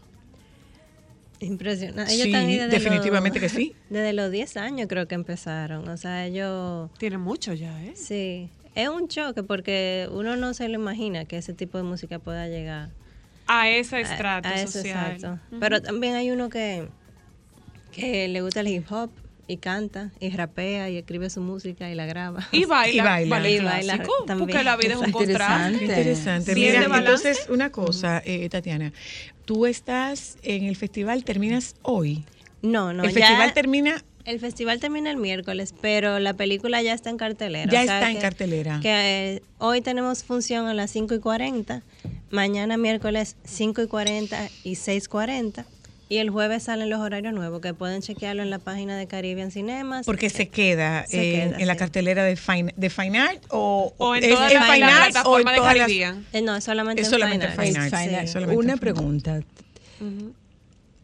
[1.40, 2.10] Impresionante.
[2.12, 3.74] Sí, Ellos desde definitivamente los- que sí.
[3.90, 5.88] Desde los 10 años creo que empezaron.
[5.88, 6.90] O sea, ellos...
[6.98, 7.92] Tienen mucho ya, ¿eh?
[7.94, 8.48] Sí.
[8.74, 12.48] Es un choque porque uno no se lo imagina que ese tipo de música pueda
[12.48, 12.90] llegar
[13.46, 15.12] A ese a- estrato a eso, social.
[15.12, 15.40] exacto.
[15.60, 16.88] Pero también hay uno que,
[17.92, 19.10] que le gusta el hip hop
[19.48, 22.46] y canta y rapea y escribe su música y la graba.
[22.52, 23.48] Y baila, Y baila.
[23.50, 24.48] Y baila clásico, también.
[24.50, 25.84] porque la vida es un contraste.
[25.84, 26.54] Interesante.
[26.54, 28.92] Bien Mira, entonces, una cosa, eh, Tatiana.
[29.46, 32.24] Tú estás en el festival, terminas hoy.
[32.62, 34.04] No, no, El ya- festival termina.
[34.26, 37.72] El festival termina el miércoles, pero la película ya está en cartelera.
[37.72, 38.78] Ya o sea está en cartelera.
[38.82, 41.82] Que eh, hoy tenemos función a las 5 y 40,
[42.30, 45.64] mañana miércoles 5 y 40 y 6.40.
[45.64, 45.77] Y
[46.16, 50.06] el jueves salen los horarios nuevos, que pueden chequearlo en la página de Caribbean Cinemas.
[50.06, 53.92] Porque se queda, Se en, queda, en la cartelera de Fine, de Fine Art o,
[53.98, 56.26] O en es todas en las- Fine o en plataformas de todas las- Caribbean.
[56.32, 57.90] Eh, no, es solamente Es en solamente Fine
[58.26, 59.42] sí, solamente Una pregunta.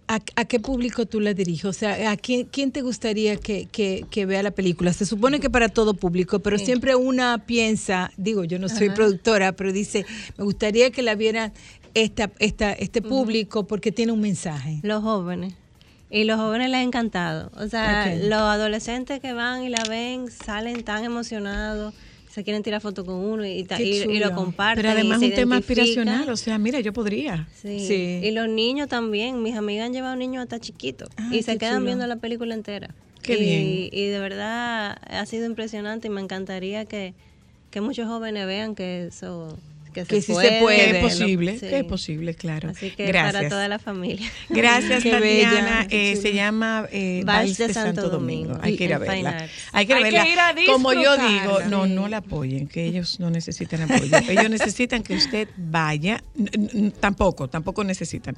[0.07, 1.65] ¿A, a qué público tú la diriges?
[1.65, 4.93] O sea, ¿a quién, quién te gustaría que, que- que vea la película?
[4.93, 6.67] Se supone que para todo público, pero Sí.
[6.67, 8.97] siempre una piensa, digo, yo no soy Ajá.
[8.97, 10.05] productora, pero dice,
[10.37, 11.53] me gustaría que la viera
[11.95, 14.81] esta, esta, este público porque tiene un mensaje.
[14.83, 15.55] Los jóvenes.
[16.11, 17.51] Y los jóvenes les ha encantado.
[17.57, 21.95] O sea, los adolescentes que van y la ven salen tan emocionados,
[22.31, 23.67] se quieren tirar fotos con uno y,
[24.21, 24.83] lo comparten.
[24.83, 27.49] Pero además y un tema aspiracional, o sea, mira, yo podría.
[27.61, 27.87] Sí.
[27.87, 28.21] Sí.
[28.23, 29.43] Y los niños también.
[29.43, 31.87] Mis amigas han llevado niños hasta chiquitos Ay, y se quedan chulo.
[31.87, 32.95] viendo la película entera.
[33.23, 33.89] Qué y, bien.
[33.93, 37.15] Y de verdad ha sido impresionante y me encantaría que,
[37.71, 39.59] que muchos jóvenes vean que eso
[39.95, 40.91] que, Que se sí se puede.
[40.91, 41.67] Que es posible, sí.
[41.67, 42.69] que es posible, claro.
[42.69, 43.33] Así que Gracias.
[43.33, 44.31] para toda la familia.
[44.51, 45.87] Gracias, Qué Tatiana.
[45.89, 49.49] Eh, se llama eh, Vals de Santo Domingo, Hay que ir a verla.
[49.73, 50.29] Hay que, ir a Hay que verla.
[50.29, 54.15] ir a Como yo digo, no, no la apoyen, que ellos no necesitan apoyo.
[54.29, 56.23] ellos necesitan que usted vaya.
[57.01, 58.37] Tampoco, tampoco necesitan.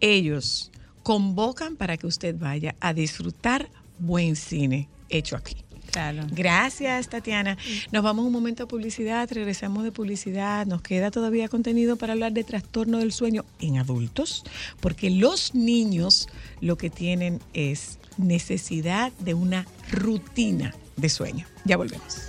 [0.00, 0.72] Ellos
[1.04, 3.68] convocan para que usted vaya a disfrutar
[3.98, 5.56] buen cine hecho aquí.
[5.90, 6.26] Claro.
[6.30, 7.56] Gracias, Tatiana.
[7.92, 10.66] Nos vamos un momento a publicidad, regresamos de publicidad.
[10.66, 14.44] Nos queda todavía contenido para hablar de trastorno del sueño en adultos,
[14.80, 16.28] porque los niños
[16.60, 21.46] lo que tienen es necesidad de una rutina de sueño.
[21.64, 22.28] Ya volvemos.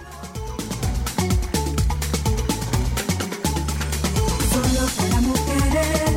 [4.52, 6.09] Solo para mujeres,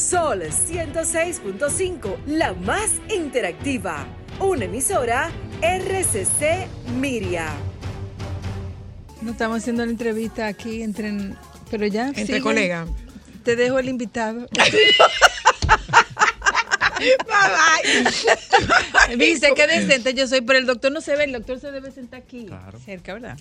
[0.00, 4.06] Sol 106.5, la más interactiva.
[4.40, 5.30] Una emisora
[5.60, 6.66] RCC
[6.98, 7.52] Miria.
[9.20, 11.34] No estamos haciendo la entrevista aquí entre,
[11.70, 12.12] pero ya.
[12.16, 12.88] Entre colegas.
[13.44, 14.48] Te dejo el invitado.
[19.18, 21.90] Dice que decente yo soy, pero el doctor no se ve, el doctor se debe
[21.92, 22.46] sentar aquí,
[22.86, 23.36] cerca, ¿verdad?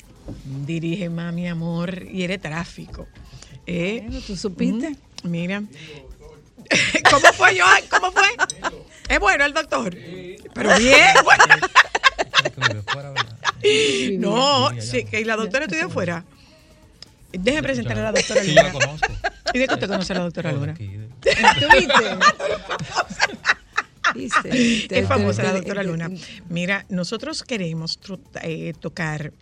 [0.65, 3.07] Dirige más, mi amor, y eres tráfico.
[3.65, 4.01] ¿Eh?
[4.03, 4.89] Bueno, ¿Tú supiste?
[4.89, 5.63] Mm, Mira.
[7.09, 7.81] ¿Cómo fue, Joan?
[7.89, 8.27] ¿Cómo fue?
[9.09, 9.95] ¿Es bueno el doctor?
[10.53, 11.15] Pero bien.
[11.23, 11.45] bueno.
[14.19, 16.23] No, sí, que la doctora estudió afuera.
[17.31, 18.63] Déjeme presentar a la doctora Sí, yo Luna.
[18.63, 19.07] la conozco.
[19.53, 20.75] ¿Y de qué usted conoce a la doctora Luna?
[24.15, 26.09] Dice, Es famosa la doctora Luna.
[26.47, 27.99] Mira, nosotros queremos
[28.41, 29.33] eh, tocar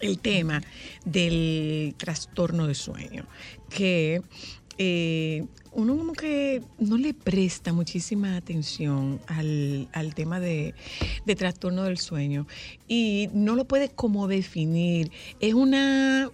[0.00, 0.60] el tema
[1.04, 3.26] del trastorno de sueño,
[3.70, 4.20] que
[4.78, 10.74] eh, uno como que no le presta muchísima atención al, al tema de,
[11.26, 12.46] de trastorno del sueño
[12.88, 15.10] y no lo puede como definir.
[15.40, 16.30] Es una,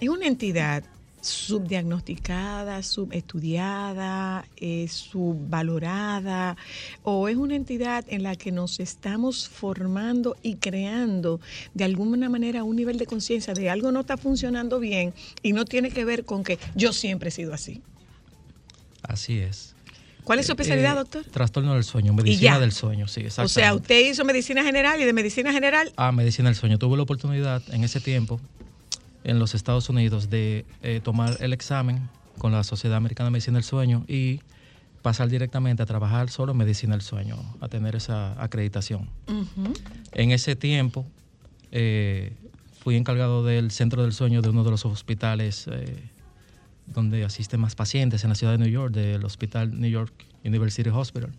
[0.00, 0.84] es una entidad
[1.20, 6.56] subdiagnosticada, subestudiada, eh, subvalorada,
[7.02, 11.40] o es una entidad en la que nos estamos formando y creando
[11.74, 15.64] de alguna manera un nivel de conciencia de algo no está funcionando bien y no
[15.64, 17.82] tiene que ver con que yo siempre he sido así.
[19.02, 19.74] Así es.
[20.24, 21.24] ¿Cuál es su Eh, especialidad, eh, doctor?
[21.24, 23.54] Trastorno del sueño, medicina del sueño, sí, O exactamente.
[23.54, 26.78] sea, usted hizo medicina general y de medicina general Ah, medicina del sueño.
[26.78, 28.38] Tuve la oportunidad en ese tiempo
[29.24, 32.08] en los Estados Unidos de eh, tomar el examen
[32.38, 34.40] con la Sociedad Americana de Medicina del Sueño y
[35.02, 39.08] pasar directamente a trabajar solo en medicina del sueño, a tener esa acreditación.
[40.12, 41.06] En ese tiempo
[41.72, 42.32] eh,
[42.80, 46.02] fui encargado del centro del sueño de uno de los hospitales eh,
[46.86, 50.12] donde asisten más pacientes en la ciudad de New York, del Hospital New York
[50.44, 51.32] University Hospital,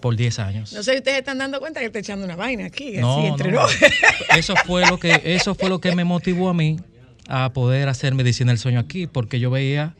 [0.00, 0.72] por 10 años.
[0.72, 3.26] No sé si ustedes están dando cuenta que está echando una vaina aquí, No, así
[3.26, 3.62] entre no.
[4.36, 6.78] Eso fue lo que eso fue lo que me motivó a mí
[7.28, 9.94] a poder hacer medicina del sueño aquí, porque yo veía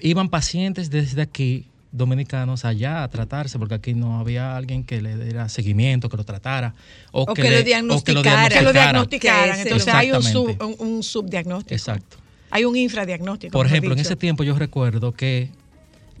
[0.00, 5.16] iban pacientes desde aquí dominicanos allá a tratarse, porque aquí no había alguien que le
[5.16, 6.74] diera seguimiento, que lo tratara
[7.12, 8.48] o, O que lo le- diagnosticara.
[8.50, 9.44] que lo diagnosticara.
[9.44, 9.56] diagnosticaran.
[9.56, 11.74] Que Entonces hay un, sub, un, un subdiagnóstico.
[11.74, 12.18] Exacto.
[12.50, 13.52] Hay un infradiagnóstico.
[13.52, 15.50] Por ejemplo, en ese tiempo yo recuerdo que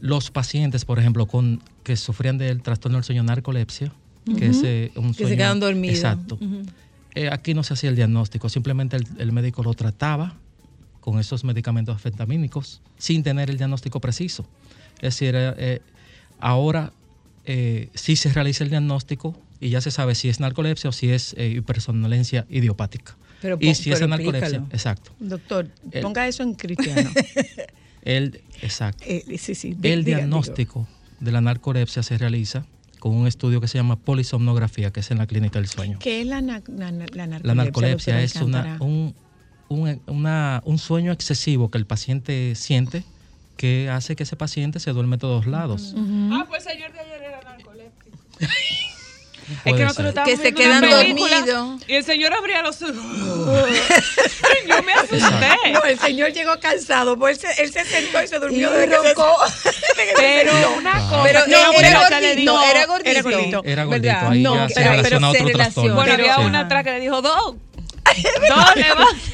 [0.00, 3.92] los pacientes, por ejemplo, con que sufrían del trastorno del sueño narcolepsia,
[4.38, 5.96] que es eh, un Que se sueño quedan dormidos.
[5.96, 6.38] Exacto.
[7.14, 10.34] Eh, aquí no se hacía el diagnóstico, simplemente el, el médico lo trataba
[11.00, 14.44] con esos medicamentos anfetamínicos sin tener el diagnóstico preciso.
[14.96, 15.80] Es decir, eh, eh,
[16.38, 16.92] ahora
[17.44, 21.10] eh, sí se realiza el diagnóstico y ya se sabe si es narcolepsia o si
[21.10, 23.16] es hipersomnolencia idiopática.
[23.40, 24.66] Pero y si es narcolepsia, explícalo.
[24.74, 25.12] exacto.
[25.18, 27.10] Doctor, El- ponga eso en cristiano.
[28.02, 29.04] El, exacto.
[29.38, 29.74] Sí, sí.
[29.76, 30.86] di- El diagnóstico
[31.20, 32.64] de la narcolepsia se realiza
[32.98, 35.98] con un estudio que se llama polisomnografía, que es en la clínica del sueño.
[36.00, 37.42] ¿Qué es la, na- la, la narcolepsia?
[37.44, 39.14] La narcolepsia es una, un,
[39.68, 43.04] un, una- un sueño excesivo que el paciente siente
[43.56, 45.94] que hace que ese paciente se duerme todos lados.
[45.96, 48.18] Ah, pues el señor de ayer era narcoléptico.
[49.64, 51.80] Es que nosotros Que se quedan dormidos.
[51.86, 52.94] Y el señor abría los ojos.
[54.68, 55.72] Yo me asusté.
[55.72, 58.80] No, el señor llegó cansado, pues él se, él se sentó y se durmió Y
[58.80, 59.36] se- roncó.
[59.62, 59.70] se
[60.16, 61.22] Pero una cosa.
[61.22, 63.10] Pero no, era gordito, dijo- era gordito.
[63.10, 63.62] Era gordito.
[63.64, 64.30] Era gordito, ¿Verdad?
[64.32, 65.94] ahí No, ya se pero- relaciona pero se relaciona.
[65.94, 66.40] Bueno, había Sí.
[66.42, 67.54] una atrás que le dijo dos.
[68.50, 68.74] Va.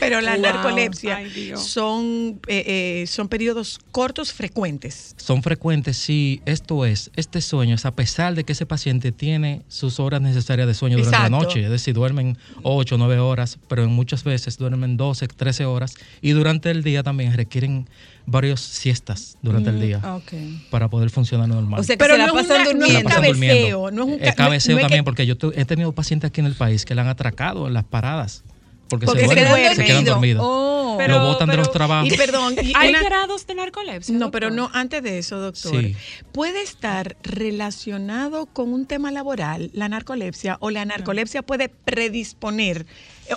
[0.00, 0.42] Pero la Wow.
[0.42, 5.14] narcolepsia Ay, son, eh, eh, son periodos cortos frecuentes.
[5.16, 6.40] Son frecuentes, sí.
[6.46, 10.66] Esto es, este sueño es a pesar de que ese paciente tiene sus horas necesarias
[10.66, 11.64] de sueño durante la noche.
[11.64, 15.94] Es decir, duermen 8 o 9 horas, pero en muchas veces duermen 12, 13 horas.
[16.20, 17.88] Y durante el día también requieren
[18.26, 20.32] varias siestas durante el día Ok.
[20.70, 21.80] para poder funcionar normal.
[21.80, 23.38] O sea que se la no pasan una- no es un la durmiendo.
[23.38, 25.64] cabeceo, no es un ca- Eh, cabeceo no es que- también, porque yo tu- he
[25.64, 28.42] tenido pacientes aquí en el país que le han atracado en las paradas.
[28.88, 29.76] Porque, Porque se, se duermen, duermen.
[29.76, 30.42] se quedan dormidos.
[30.46, 31.08] Oh, No.
[31.08, 32.12] lo botan de los trabajos.
[32.12, 34.14] Y perdón, y ¿Hay una- grados de narcolepsia?
[34.16, 35.80] No, pero no, antes de eso, doctor.
[35.80, 35.96] Sí.
[36.32, 42.86] ¿Puede estar relacionado con un tema laboral, la narcolepsia, o la narcolepsia puede predisponer,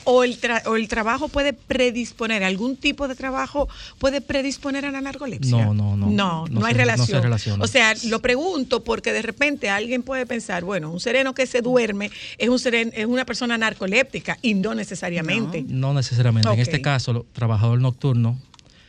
[0.03, 3.67] o el, tra- o el trabajo puede predisponer, algún tipo de trabajo
[3.99, 5.51] puede predisponer a la narcolepsia?
[5.65, 6.07] No, no, no.
[6.07, 7.23] No, no, No hay se- no se relación.
[7.23, 7.63] relaciona.
[7.63, 11.61] O sea, lo pregunto porque de repente alguien puede pensar, bueno, un sereno que se
[11.61, 15.63] duerme es, un es una persona narcoléptica y no necesariamente.
[15.67, 16.47] No necesariamente.
[16.49, 16.55] Ok.
[16.55, 18.39] En este caso, el trabajador nocturno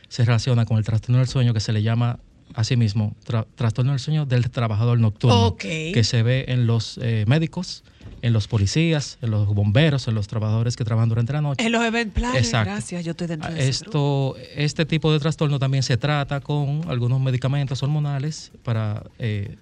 [0.09, 2.19] se relaciona con el trastorno del sueño que se le llama
[2.55, 5.61] asimismo tra- trastorno del sueño del trabajador nocturno, Ok.
[5.61, 7.83] que se ve en los eh, médicos,
[8.21, 11.65] en los policías, en los bomberos, en los trabajadores que trabajan durante la noche.
[11.65, 12.71] En los event planners, Exacto.
[12.71, 16.81] gracias, yo estoy dentro de ese Esto, este tipo de trastorno también se trata con
[16.87, 19.55] algunos medicamentos hormonales para eh,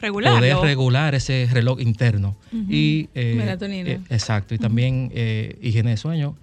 [0.00, 2.36] poder regular ese reloj interno.
[2.52, 3.90] Y, eh, Melatonina.
[3.90, 6.36] eh, exacto, y también eh, higiene de sueño,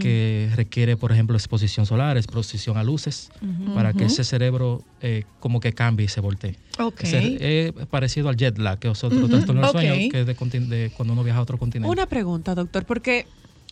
[0.00, 3.30] Que requiere, por ejemplo, exposición solar, exposición a luces,
[3.74, 6.56] para que ese cerebro eh, como que cambie y se voltee.
[6.78, 7.02] Ok.
[7.02, 9.72] Ese- es parecido al jet lag, que es otro trastorno del Ok.
[9.72, 11.90] sueño, que es de, cuando uno viaja a otro continente.
[11.90, 13.26] Una pregunta, doctor, porque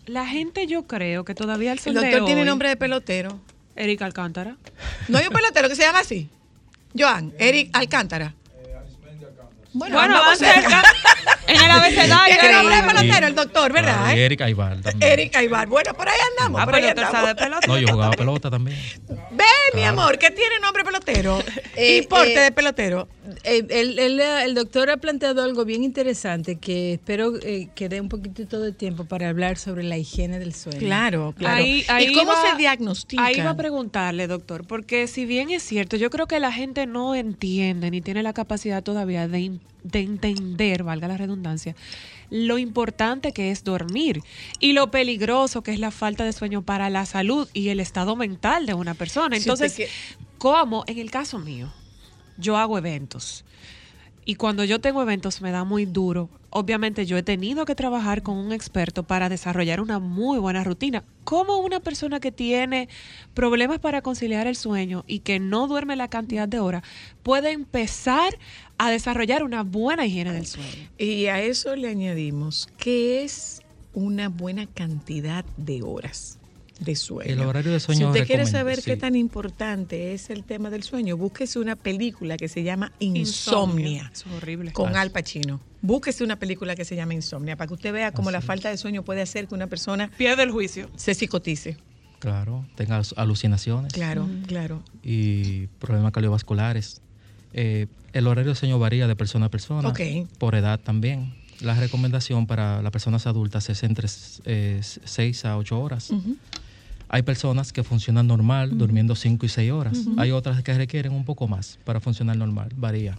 [0.06, 3.38] la gente yo creo que todavía el El doctor tiene hoy- nombre de pelotero.
[3.76, 4.56] Eric Alcántara.
[5.08, 6.28] No hay un pelotero que se llama así.
[6.98, 8.34] Joan, Eric Alcántara.
[9.72, 10.82] Bueno, Bueno, andamos van cerca.
[11.50, 12.36] En el abecedario.
[12.40, 14.14] Tiene nombre de pelotero el doctor, ¿verdad?
[14.14, 14.24] Y eh?
[14.26, 15.12] Eric Aybar también.
[15.12, 15.68] Eric Aybar.
[15.68, 16.60] Bueno, por ahí andamos.
[16.60, 17.28] Ah, por ahí sabe andamos.
[17.28, 17.66] de pelota.
[17.66, 18.78] No, yo jugaba pelota también.
[19.32, 19.44] Ve,
[19.74, 21.42] mi amor, que tiene nombre pelotero.
[21.76, 23.08] Eh, y porte eh, de pelotero.
[23.44, 28.00] Eh, el, el- el doctor ha planteado algo bien interesante que espero eh, que dé
[28.02, 30.78] un poquitito de tiempo para hablar sobre la higiene del sueño.
[30.80, 31.54] Claro, claro.
[31.56, 33.24] Ahí- ahí ¿Y cómo iba- se diagnostica?
[33.24, 36.86] Ahí iba a preguntarle, doctor, porque si bien es cierto, yo creo que la gente
[36.86, 39.52] no entiende ni tiene la capacidad todavía de,
[39.82, 41.74] de entender, valga la redundancia,
[42.30, 44.22] lo importante que es dormir
[44.58, 48.16] y lo peligroso que es la falta de sueño para la salud y el estado
[48.16, 49.36] mental de una persona.
[49.36, 49.82] Entonces,
[50.38, 50.84] ¿cómo?
[50.86, 51.72] En el caso mío,
[52.38, 53.44] yo hago eventos.
[54.24, 56.28] Y cuando yo tengo eventos me da muy duro.
[56.50, 61.02] Obviamente yo he tenido que trabajar con un experto para desarrollar una muy buena rutina.
[61.24, 62.88] ¿Cómo una persona que tiene
[63.34, 66.82] problemas para conciliar el sueño y que no duerme la cantidad de horas
[67.22, 68.38] puede empezar
[68.86, 70.88] a desarrollar una buena higiene del sueño?
[70.96, 73.60] Y a eso le añadimos que es
[73.92, 76.38] una buena cantidad de horas
[76.78, 77.30] de sueño.
[77.30, 80.82] El horario de Si sueño usted quiere saber qué tan importante es el tema del
[80.82, 84.10] sueño, búsquese una película que se llama Insomnia.
[84.14, 84.72] Es horrible.
[84.72, 85.02] Con Ah.
[85.02, 85.60] Al Pacino.
[85.82, 88.78] Búsquese una película que se llama Insomnia para que usted vea cómo la falta de
[88.78, 90.88] sueño puede hacer que una persona pierde el juicio.
[90.96, 91.76] Se psicotice.
[92.18, 93.92] Claro, tenga alucinaciones.
[93.92, 94.82] Claro, claro.
[95.02, 97.02] y problemas cardiovasculares.
[97.52, 100.00] Eh, el horario de sueño varía de persona a persona, Ok.
[100.38, 101.34] por edad también.
[101.60, 106.10] La recomendación para las personas adultas es entre 6 a 8 horas.
[107.08, 109.98] Hay personas que funcionan normal durmiendo 5 y 6 horas.
[110.16, 113.18] Hay otras que requieren un poco más para funcionar normal, varía.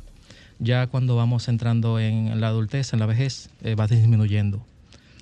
[0.59, 4.65] Ya cuando vamos entrando en la adultez, en la vejez, eh, va disminuyendo.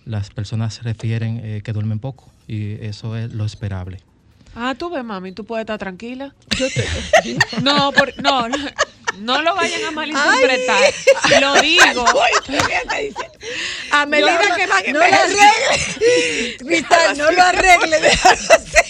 [0.05, 3.99] Las personas refieren eh, que duermen poco y eso es lo esperable.
[4.55, 6.33] Ah, tú ves, mami, tú puedes estar tranquila.
[6.57, 6.67] Yo
[7.63, 8.57] no, por- no, no,
[9.17, 10.93] no lo vayan a malinterpretar.
[11.41, 12.05] Lo digo.
[13.91, 16.57] A medida que van no lo arregle.
[16.57, 17.97] Cristal, no lo arregle.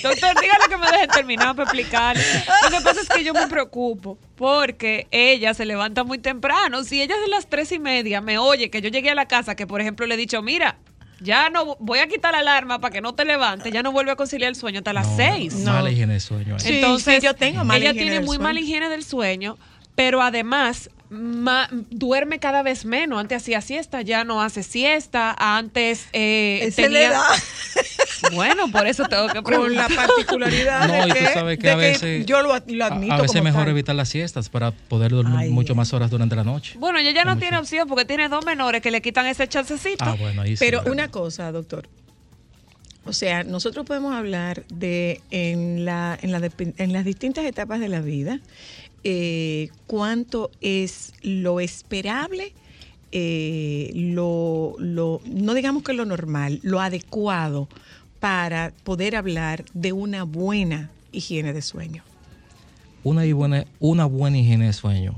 [0.03, 2.17] Doctor, dígale que me deje terminar para explicar.
[2.63, 6.83] Lo que pasa es que yo me preocupo porque ella se levanta muy temprano.
[6.83, 9.27] Si ella es de las tres y media me oye que yo llegué a la
[9.27, 10.77] casa, que por ejemplo le he dicho, mira,
[11.21, 14.11] ya no voy a quitar la alarma para que no te levantes, ya no vuelve
[14.11, 15.53] a conciliar el sueño hasta las seis.
[15.55, 16.55] Mala higiene de sueño.
[16.55, 16.59] ahí.
[16.61, 18.43] Sí, Entonces, sí, yo tengo mala ella higiene tiene del muy sueño.
[18.43, 19.57] mala higiene del sueño,
[19.99, 23.19] pero además ma- duerme cada vez menos.
[23.19, 25.35] Antes hacía siesta, ya no hace siesta.
[25.37, 27.07] Antes eh, Esa es la tenía...
[27.09, 27.21] edad.
[28.33, 30.07] Bueno, por eso tengo que Con la preguntar.
[30.07, 32.83] particularidad No, de y tú que, sabes que de a veces- yo lo, A- admito
[32.85, 32.87] a
[33.17, 33.69] veces como es mejor tal.
[33.71, 36.75] evitar las siestas para poder dormir mucho más horas durante la noche.
[36.79, 40.05] Bueno, ella ya no tiene opción porque tiene dos menores que le quitan ese chancecito.
[40.05, 40.63] Ah, bueno, ahí sí.
[40.63, 41.89] Pero una cosa, doctor.
[43.05, 47.79] O sea, nosotros podemos hablar de en, la, en, la depen- en las distintas etapas
[47.81, 48.39] de la vida
[49.03, 52.53] eh, cuánto es lo esperable,
[53.11, 57.67] eh, lo, lo, no digamos que lo normal, lo adecuado
[58.19, 62.03] para poder hablar de una buena higiene de sueño.
[63.03, 65.15] Una, y buena, una buena higiene de sueño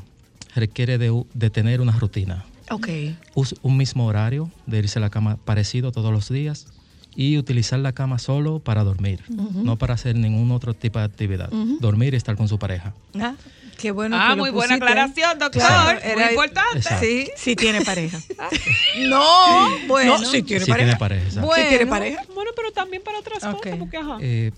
[0.55, 2.45] requiere de, de tener una rutina.
[2.69, 2.87] Ok.
[3.35, 6.67] Us- un mismo horario de irse a la cama parecido todos los días
[7.15, 11.49] y utilizar la cama solo para dormir, no para hacer ningún otro tipo de actividad.
[11.79, 12.93] Dormir y estar con su pareja.
[13.19, 13.33] Ah,
[13.77, 14.15] qué bueno.
[14.17, 15.61] Ah, que lo muy buena aclaración, doctor.
[15.61, 16.77] Muy era- importante.
[16.77, 17.05] Exacto.
[17.05, 17.27] Sí.
[17.35, 18.17] Si tiene pareja.
[19.09, 20.17] No, bueno.
[20.19, 20.87] No, si tiene Sí pareja.
[20.87, 21.49] tiene pareja, exacto.
[21.55, 21.89] Si tiene Bueno.
[21.91, 22.21] pareja.
[22.33, 24.17] Bueno, pero también para otras cosas, porque ajá.
[24.21, 24.51] Eh,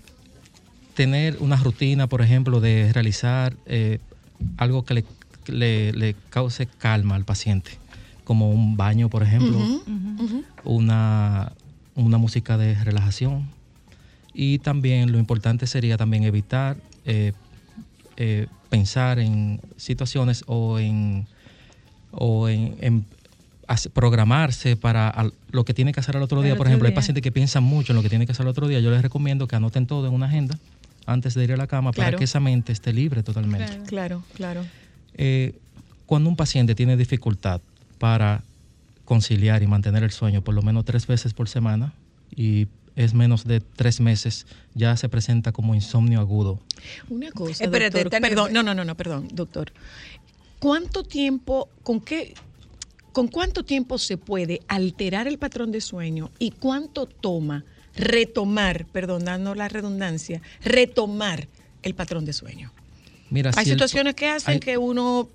[0.94, 3.98] tener una rutina, por ejemplo, de realizar eh,
[4.58, 5.04] algo que le,
[5.46, 7.72] le- le cause calma al paciente,
[8.24, 9.58] como un baño, por ejemplo,
[10.64, 11.52] una,
[11.94, 13.48] una música de relajación.
[14.32, 17.32] Y también lo importante sería también evitar eh,
[18.16, 21.26] eh, pensar en situaciones o en,
[22.10, 23.06] o en,
[23.92, 26.54] programarse para lo que tiene que hacer al otro día.
[26.54, 28.50] Por otro ejemplo, hay pacientes que piensan mucho en lo que tiene que hacer al
[28.50, 28.80] otro día.
[28.80, 30.58] Yo les recomiendo que anoten todo en una agenda
[31.06, 33.80] antes de ir a la cama para que esa mente esté libre totalmente.
[33.86, 34.64] Claro, claro.
[35.14, 35.54] Eh,
[36.06, 37.60] cuando un paciente tiene dificultad
[37.98, 38.42] para
[39.04, 41.92] conciliar y mantener el sueño por lo menos tres veces por semana
[42.34, 46.60] y es menos de tres meses, ya se presenta como insomnio agudo.
[47.08, 48.10] Una cosa, Espérate, doctor.
[48.10, 49.72] Tania, perdón, no, no, no, no, perdón, doctor.
[50.60, 52.34] ¿Cuánto tiempo, con qué,
[53.12, 57.64] con cuánto tiempo se puede alterar el patrón de sueño y cuánto toma
[57.96, 61.48] retomar, perdonando la redundancia, retomar
[61.82, 62.72] el patrón de sueño?
[63.30, 65.28] Mira, Hay si el- situaciones que hacen hay- que uno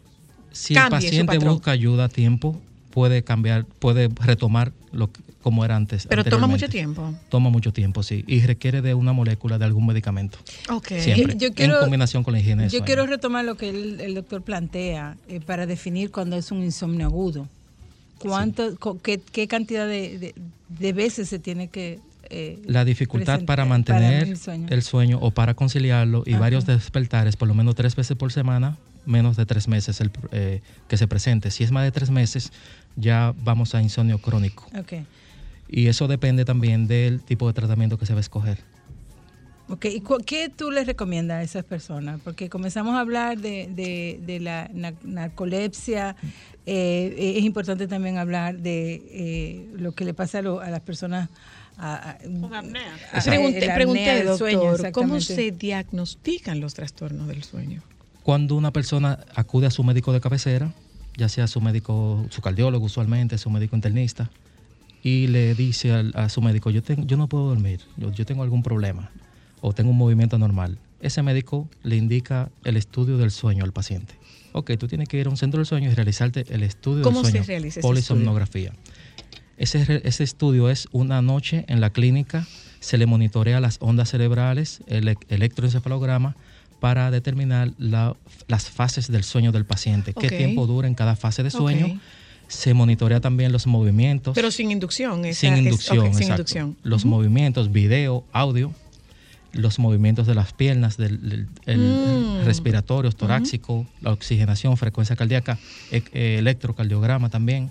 [0.52, 2.60] si el cambie paciente busca ayuda a tiempo,
[2.92, 6.06] puede cambiar, puede retomar lo que- como era antes.
[6.08, 7.14] Pero toma mucho tiempo.
[7.30, 10.38] Toma mucho tiempo, sí, y requiere de una molécula de algún medicamento.
[10.70, 10.88] Ok.
[11.00, 12.86] Siempre, Yo- quiero- en combinación con la higiene Yo sueño.
[12.86, 17.06] quiero retomar lo que el, el doctor plantea eh, para definir cuando es un insomnio
[17.06, 17.48] agudo.
[18.18, 20.36] ¿Cuánto, co- qué, qué cantidad de, de-
[20.68, 22.00] de veces se tiene que...
[22.30, 24.68] eh, La dificultad para mantener el sueño?
[24.70, 26.42] el sueño o para conciliarlo y Ajá.
[26.42, 28.78] varios despertares, por lo menos tres veces por semana,
[29.10, 31.52] menos de tres meses el, eh, que se presente.
[31.52, 32.52] Si es más de tres meses,
[32.96, 34.68] ya vamos a insomnio crónico.
[35.68, 38.60] Y eso depende también del tipo de tratamiento que se va a escoger.
[39.68, 42.20] Ok, ¿y cu- qué tú les recomiendas a esas personas?
[42.24, 46.16] Porque comenzamos a hablar de, de- de la na- narcolepsia,
[46.66, 50.82] eh, es importante también hablar de eh, lo que le pasa a, lo- a las
[50.82, 51.30] personas
[51.78, 52.18] a- a-
[53.30, 54.60] Pregunté, pregunté, del sueño,
[54.92, 57.84] ¿cómo se diagnostican los trastornos del sueño?
[58.30, 60.72] Cuando una persona acude a su médico de cabecera,
[61.18, 64.30] ya sea su médico, su cardiólogo usualmente, su médico internista,
[65.02, 68.28] y le dice al- a su médico, yo, tengo, yo no puedo dormir, yo, yo
[68.28, 69.10] tengo algún problema
[69.62, 74.14] o tengo un movimiento anormal, ese médico le indica el estudio del sueño al paciente.
[74.52, 77.24] Ok, tú tienes que ir a un centro del sueño y realizarte el estudio ¿Cómo
[77.24, 77.66] del se sueño.
[77.66, 78.74] ese polisomnografía.
[79.58, 82.46] Ese, ese estudio es una noche en la clínica,
[82.80, 86.36] se le monitorea las ondas cerebrales, el electroencefalograma,
[86.80, 88.16] para determinar la-
[88.48, 92.00] las fases del sueño del paciente, qué tiempo dura en cada fase de sueño.
[92.48, 94.34] Se monitorea también los movimientos.
[94.34, 95.22] Pero sin inducción.
[95.34, 96.78] sin inducción, ok, sin inducción.
[96.84, 98.74] Los movimientos, video, audio,
[99.54, 102.46] los movimientos de las piernas, del, del- el Mm.
[102.46, 105.60] respiratorios, torácico, la oxigenación, frecuencia cardíaca,
[105.92, 107.70] e- eh, electrocardiograma también.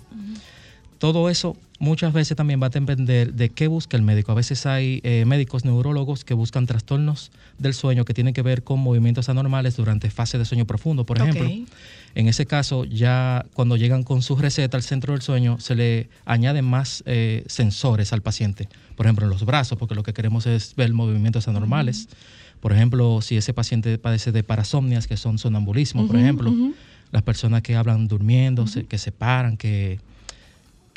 [0.97, 4.31] Todo eso muchas veces también va a depender de qué busca el médico.
[4.31, 8.63] A veces hay eh, médicos neurólogos que buscan trastornos del sueño que tienen que ver
[8.63, 11.45] con movimientos anormales durante fase de sueño profundo, por ejemplo.
[12.15, 16.09] En ese caso, ya cuando llegan con su receta al centro del sueño, se le
[16.25, 18.67] añaden más eh, sensores al paciente.
[18.95, 22.09] Por ejemplo, en los brazos, porque lo que queremos es ver movimientos anormales.
[22.59, 26.51] Por ejemplo, si ese paciente padece de parasomnias, que son sonambulismo, por ejemplo,
[27.11, 29.99] las personas que hablan durmiendo, se- que se paran, que,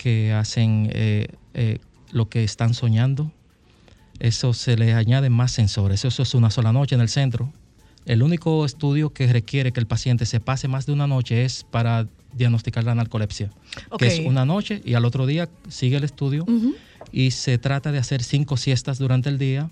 [0.03, 1.79] que hacen eh, eh,
[2.11, 3.31] lo que están soñando,
[4.19, 6.05] eso se le añaden más sensores.
[6.05, 7.53] Eso es una sola noche en el centro.
[8.05, 11.65] El único estudio que requiere que el paciente se pase más de una noche es
[11.71, 13.51] para diagnosticar la narcolepsia,
[13.91, 14.01] Ok.
[14.01, 16.45] que es una noche y al otro día sigue el estudio
[17.13, 19.71] y se trata de hacer cinco siestas durante el día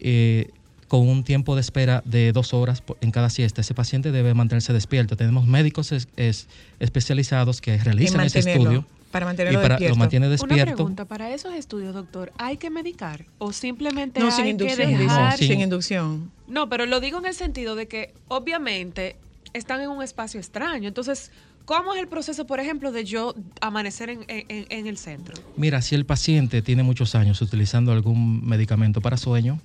[0.00, 0.50] eh,
[0.88, 3.62] con un tiempo de espera de dos horas en cada siesta.
[3.62, 5.16] Ese paciente debe mantenerse despierto.
[5.16, 6.48] Tenemos médicos es- es-
[6.80, 9.94] especializados que realizan ese estudio para mantenerlo y para, despierto.
[9.94, 14.32] lo mantiene Una pregunta, para esos estudios, doctor, ¿hay que medicar o simplemente No, hay
[14.32, 14.88] sin que inducción.
[14.88, 15.38] dice, dejar...
[15.38, 16.32] sin inducción.
[16.48, 19.16] No, pero lo digo en el sentido de que obviamente
[19.52, 20.88] están en un espacio extraño.
[20.88, 21.30] Entonces,
[21.66, 25.34] ¿cómo es el proceso, por ejemplo, de yo amanecer en, en- en el centro?
[25.56, 29.60] Mira, si el paciente tiene muchos años utilizando algún medicamento para sueño,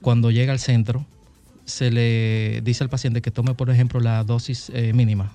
[0.00, 1.04] cuando llega al centro,
[1.64, 5.32] se le dice al paciente que tome, por ejemplo, la dosis eh, mínima.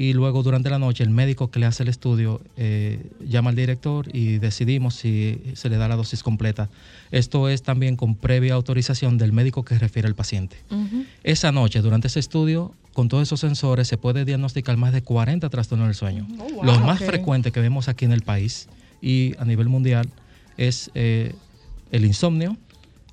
[0.00, 3.56] Y luego durante la noche el médico que le hace el estudio eh, llama al
[3.56, 6.70] director y decidimos si se le da la dosis completa.
[7.10, 10.56] Esto es también con previa autorización del médico que refiere al paciente.
[11.24, 15.48] Esa noche, durante ese estudio, con todos esos sensores, se puede diagnosticar más de 40
[15.50, 16.28] trastornos del sueño.
[16.38, 16.64] Oh, wow.
[16.64, 17.06] Los más Ok.
[17.08, 18.68] frecuentes que vemos aquí en el país
[19.02, 20.08] y a nivel mundial
[20.56, 21.34] es eh,
[21.90, 22.56] el insomnio,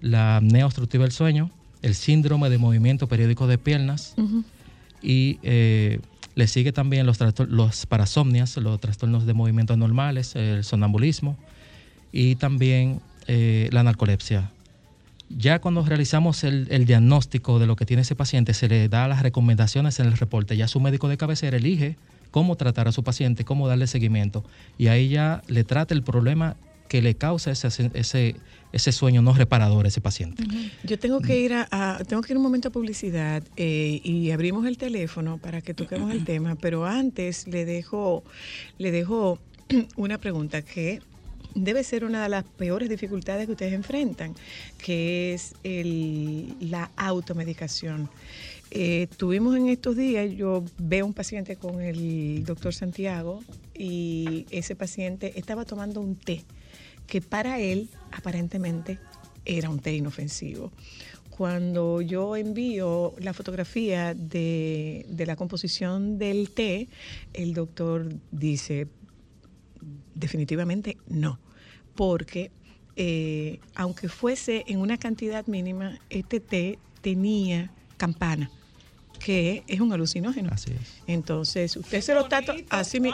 [0.01, 1.49] la apnea obstructiva del sueño,
[1.81, 4.13] el síndrome de movimiento periódico de piernas
[5.01, 5.99] y eh,
[6.35, 7.19] le sigue también los,
[7.49, 11.37] los parasomnias, los trastornos de movimiento anormales, el sonambulismo
[12.11, 14.51] y también eh, la narcolepsia.
[15.29, 19.07] Ya cuando realizamos el, el diagnóstico de lo que tiene ese paciente, se le da
[19.07, 20.55] las recomendaciones en el reporte.
[20.55, 21.97] Ya su médico de cabecera elige
[22.29, 24.43] cómo tratar a su paciente, cómo darle seguimiento.
[24.77, 26.57] Y ahí ya le trata el problema
[26.87, 28.35] que le causa ese, ese,
[28.71, 30.43] ese sueño no reparador a ese paciente.
[30.83, 34.65] Yo tengo que ir a, tengo que ir un momento a publicidad eh, y abrimos
[34.65, 38.23] el teléfono para que toquemos el tema, pero antes le dejo,
[38.77, 39.39] le dejo
[39.95, 41.01] una pregunta que
[41.55, 44.35] debe ser una de las peores dificultades que ustedes enfrentan,
[44.77, 48.09] que es la automedicación.
[48.71, 53.41] Eh, tuvimos en estos días, yo veo un paciente con el doctor Santiago
[53.73, 56.43] y ese paciente estaba tomando un té
[57.07, 58.99] que para él aparentemente
[59.45, 60.71] era un té inofensivo.
[61.29, 66.87] Cuando yo envío la fotografía de, de la composición del té,
[67.33, 68.87] el doctor dice,
[70.13, 71.39] definitivamente no,
[71.93, 72.51] porque
[72.95, 78.49] eh, aunque fuese en una cantidad mínima, este té tenía campana,
[79.25, 80.51] que es un alucinógeno.
[80.53, 80.77] Así es.
[81.07, 83.11] Entonces, usted se lo está así mi-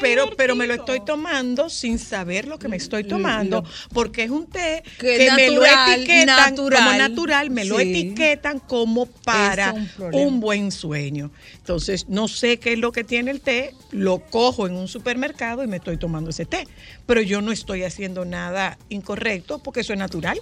[0.00, 4.30] pero pero me lo estoy tomando sin saber lo que me estoy tomando, porque es
[4.30, 6.84] un té Que que, me lo etiquetan natural.
[6.84, 11.30] como natural, me lo etiquetan como para un un buen sueño.
[11.58, 15.62] Entonces, no sé qué es lo que tiene el té, lo cojo en un supermercado
[15.62, 16.66] y me estoy tomando ese té,
[17.06, 20.40] pero yo no estoy haciendo nada incorrecto porque eso es natural.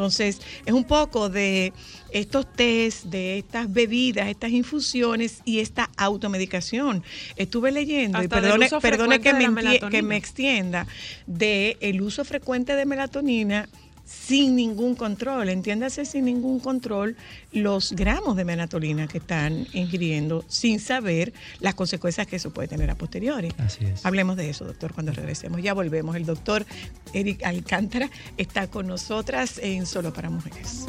[0.00, 1.74] Entonces, es un poco de
[2.10, 7.04] estos tés, de estas bebidas, estas infusiones y esta automedicación.
[7.36, 10.86] Estuve leyendo, y Hasta perdone, perdone que, me, que me extienda,
[11.26, 13.68] de el uso frecuente de melatonina
[14.10, 17.16] sin ningún control, entiéndase sin ningún control
[17.52, 22.90] los gramos de melatonina que están ingiriendo sin saber las consecuencias que eso puede tener
[22.90, 23.52] a posteriori.
[23.58, 24.04] Así es.
[24.04, 25.62] Hablemos de eso, doctor, cuando regresemos.
[25.62, 26.16] Ya volvemos.
[26.16, 26.66] El doctor
[27.12, 30.86] Eric Alcántara está con nosotras en Solo para Mujeres.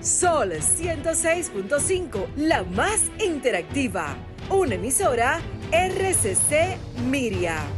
[0.00, 4.16] Sol 106.5, la más interactiva.
[4.48, 5.40] Una emisora
[5.72, 6.78] RCC
[7.10, 7.77] Miria.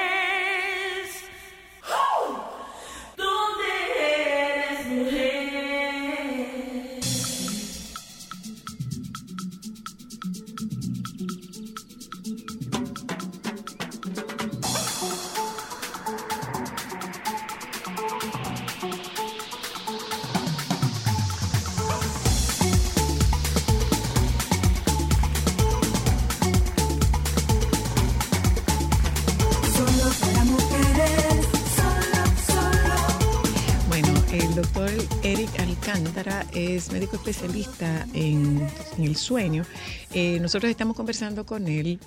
[35.91, 38.65] Alcántara es médico especialista en,
[38.97, 39.65] en el sueño.
[40.13, 41.97] Eh, nosotros estamos conversando con él,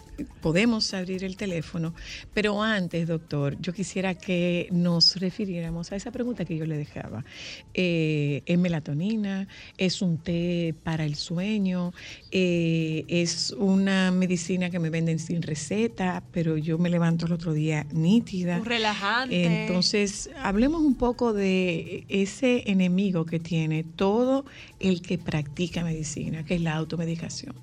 [0.43, 1.95] podemos abrir el teléfono,
[2.35, 7.25] pero antes, doctor, yo quisiera que nos refiriéramos a esa pregunta que yo le dejaba.
[7.73, 9.49] Eh, ¿Es melatonina?
[9.79, 11.95] ¿Es un té para el sueño?
[12.31, 17.55] Eh, ¿Es una medicina que me venden sin receta, pero yo me levanto el otro
[17.55, 18.59] día nítida?
[18.59, 19.65] Un relajante.
[19.65, 24.45] Entonces, hablemos un poco de ese enemigo que tiene todo
[24.79, 27.55] el que practica medicina, que es la automedicación.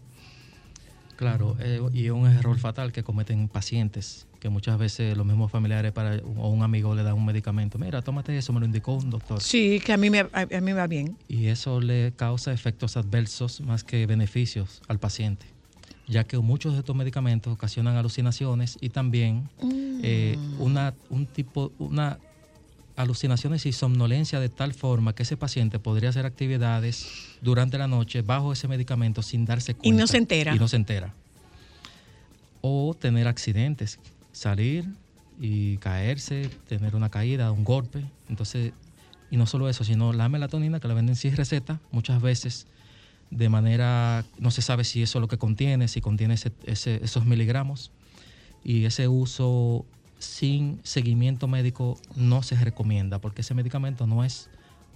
[1.21, 5.51] Claro, eh, y es un error fatal que cometen pacientes, que muchas veces los mismos
[5.51, 7.77] familiares para, o un amigo le dan un medicamento.
[7.77, 9.39] Mira, tómate eso, me lo indicó un doctor.
[9.39, 11.15] Sí, que a mí me, a, a mí me va bien.
[11.27, 15.45] Y eso le causa efectos adversos más que beneficios al paciente,
[16.07, 19.47] ya que muchos de estos medicamentos ocasionan alucinaciones y también
[20.01, 22.17] eh, una, un tipo, una
[22.95, 27.07] alucinaciones y somnolencia de tal forma que ese paciente podría hacer actividades
[27.41, 30.07] durante la noche bajo ese medicamento sin darse Y no cuenta.
[30.07, 30.55] se entera.
[30.55, 31.15] Y no se entera.
[32.61, 33.99] O tener accidentes,
[34.31, 34.85] salir
[35.39, 38.05] y caerse, tener una caída, un golpe.
[38.29, 38.73] Entonces,
[39.31, 42.67] y no solo eso, sino la melatonina que la venden sin receta, muchas veces
[43.31, 46.99] de manera, no se sabe si eso es lo que contiene, si contiene ese- ese-
[47.03, 47.91] esos miligramos.
[48.63, 49.85] Y ese uso
[50.21, 54.49] sin seguimiento médico no se recomienda, porque ese medicamento no es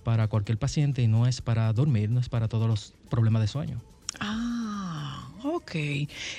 [0.04, 3.48] para cualquier paciente y no es para dormir, no es para todos los problemas de
[3.48, 3.82] sueño.
[4.20, 5.72] Ah, ok.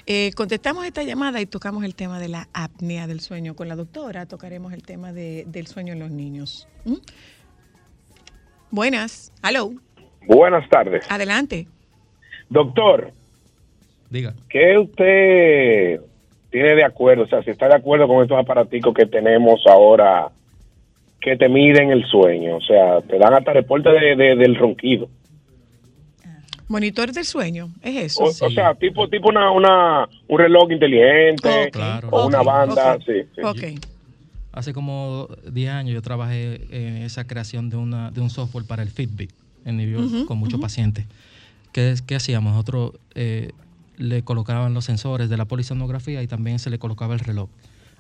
[0.07, 3.55] Eh, contestamos esta llamada y tocamos el tema de la apnea del sueño.
[3.57, 6.69] Con la doctora tocaremos el tema de- del sueño en los niños.
[6.85, 6.95] ¿Mm?
[8.71, 9.33] Buenas.
[9.43, 9.73] Hello.
[10.27, 11.05] Buenas tardes.
[11.11, 11.67] Adelante.
[12.49, 13.13] Doctor,
[14.11, 14.35] Diga.
[14.49, 16.01] ¿qué usted
[16.57, 17.25] tiene de acuerdo?
[17.25, 20.29] O sea, si está de acuerdo con estos aparaticos que tenemos ahora
[21.21, 22.57] que te miden el sueño.
[22.57, 25.09] O sea, te dan hasta reporte de- de- del ronquido.
[26.69, 28.25] Monitor del sueño, es eso.
[28.25, 32.09] O, o sea, tipo tipo una, una un reloj inteligente Claro.
[32.11, 33.23] o una banda, ok, sí.
[33.61, 33.75] sí.
[34.53, 38.83] Hace como 10 años yo trabajé en esa creación de, una, de un software para
[38.83, 39.31] el Fitbit
[39.65, 41.05] en New York con muchos pacientes.
[41.73, 42.53] ¿Qué, ¿Qué hacíamos?
[42.55, 43.51] Nosotros eh,
[43.97, 47.49] le colocaban los sensores de la polisonografía y también se le colocaba el reloj.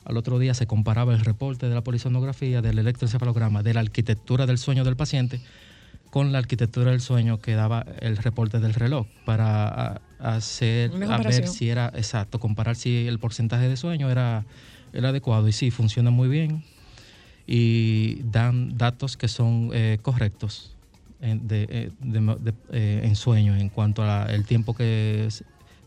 [0.04, 4.46] Al otro día se comparaba el reporte de la polisonografía, del electroencefalograma, de la arquitectura
[4.46, 5.40] del sueño del paciente
[6.10, 11.48] con la arquitectura del sueño que daba el reporte del reloj para hacer a ver
[11.48, 14.46] si era exacto, comparar si el porcentaje de sueño era,
[14.92, 16.62] era adecuado y sí, funciona muy bien
[17.46, 20.76] y dan datos que son eh, correctos
[21.20, 25.28] en, de- eh, de mo- de- eh, en sueño en cuanto al tiempo que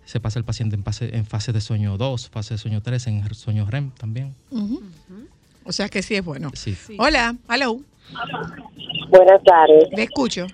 [0.09, 3.07] se, pasa el paciente en fase, en fase de sueño 2, fase de sueño 3,
[3.07, 4.33] en sueño REM también.
[5.63, 6.49] O sea que sí es bueno.
[6.55, 6.75] Sí.
[6.97, 7.79] Hola, hello.
[9.11, 9.87] Buenas tardes.
[9.95, 10.47] Le escucho.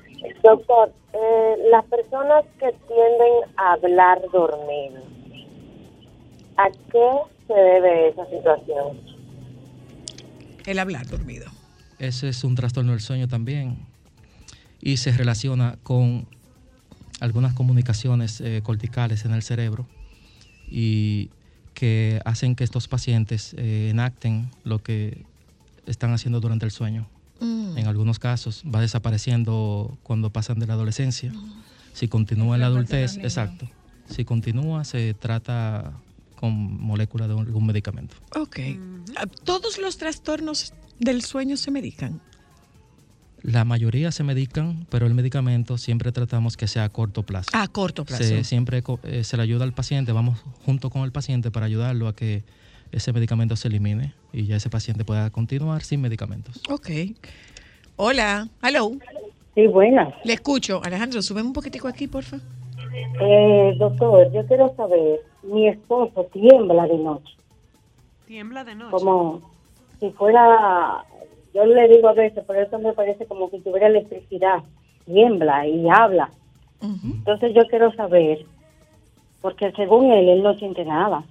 [0.43, 5.01] Doctor, eh, las personas que tienden a hablar dormido,
[6.57, 7.09] ¿a qué
[7.47, 8.99] se debe esa situación?
[10.65, 11.49] El hablar dormido.
[11.97, 13.77] Ese es un trastorno del sueño también
[14.81, 16.27] y se relaciona con
[17.19, 19.87] algunas comunicaciones eh, corticales en el cerebro
[20.67, 21.29] y
[21.73, 25.25] que hacen que estos pacientes eh, enacten lo que
[25.85, 27.07] están haciendo durante el sueño.
[27.39, 27.77] Mm.
[27.77, 31.31] En algunos casos va desapareciendo cuando pasan de la adolescencia.
[31.93, 33.69] Si continúa en la adultez, exacto.
[34.09, 35.93] Si continúa, se trata
[36.35, 38.15] con molécula de algún medicamento.
[38.35, 38.59] Ok.
[39.17, 42.21] Ah, ¿Todos los trastornos del sueño se medican?
[43.47, 47.51] La mayoría se medican, pero el medicamento siempre tratamos que sea a corto plazo.
[47.53, 48.23] A corto plazo.
[48.23, 51.67] Se, siempre co- eh, se le ayuda al paciente, vamos junto con el paciente para
[51.67, 52.43] ayudarlo a que
[52.91, 56.59] ese medicamento se elimine y ya ese paciente pueda continuar sin medicamentos.
[56.69, 56.89] Ok.
[57.97, 58.93] Hola, hello.
[59.53, 60.13] Sí, buenas.
[60.23, 60.81] Le escucho.
[60.83, 62.37] Alejandro, súbeme un poquitico aquí, porfa.
[63.21, 67.31] Eh, doctor, yo quiero saber, mi esposo tiembla de noche,
[68.25, 68.91] Tiembla de noche.
[68.91, 69.51] como
[69.99, 71.05] si fuera,
[71.55, 74.63] yo le digo a veces, pero eso me parece como si tuviera electricidad,
[75.05, 76.29] tiembla y habla.
[76.81, 78.45] Entonces yo quiero saber,
[79.41, 81.23] porque según él, él no siente nada.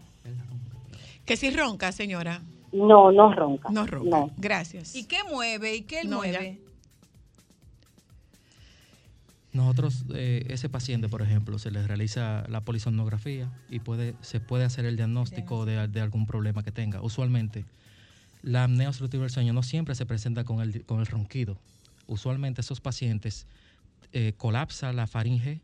[1.26, 2.40] Que si ronca, señora.
[2.72, 3.68] No, no ronca.
[3.70, 4.10] No ronca.
[4.10, 4.30] No.
[4.38, 4.96] Gracias.
[4.96, 5.76] ¿Y qué mueve?
[5.76, 6.58] ¿Y qué él No, mueve?
[9.52, 14.64] Nosotros, eh, ese paciente, por ejemplo, se le realiza la polisonografía y puede, se puede
[14.64, 17.00] hacer el diagnóstico de, de algún problema que tenga.
[17.02, 17.64] Usualmente,
[18.44, 21.56] la apnea obstructiva del sueño no siempre se presenta con el, con el ronquido.
[22.06, 23.46] Usualmente esos pacientes
[24.12, 25.60] eh, colapsa la faringe,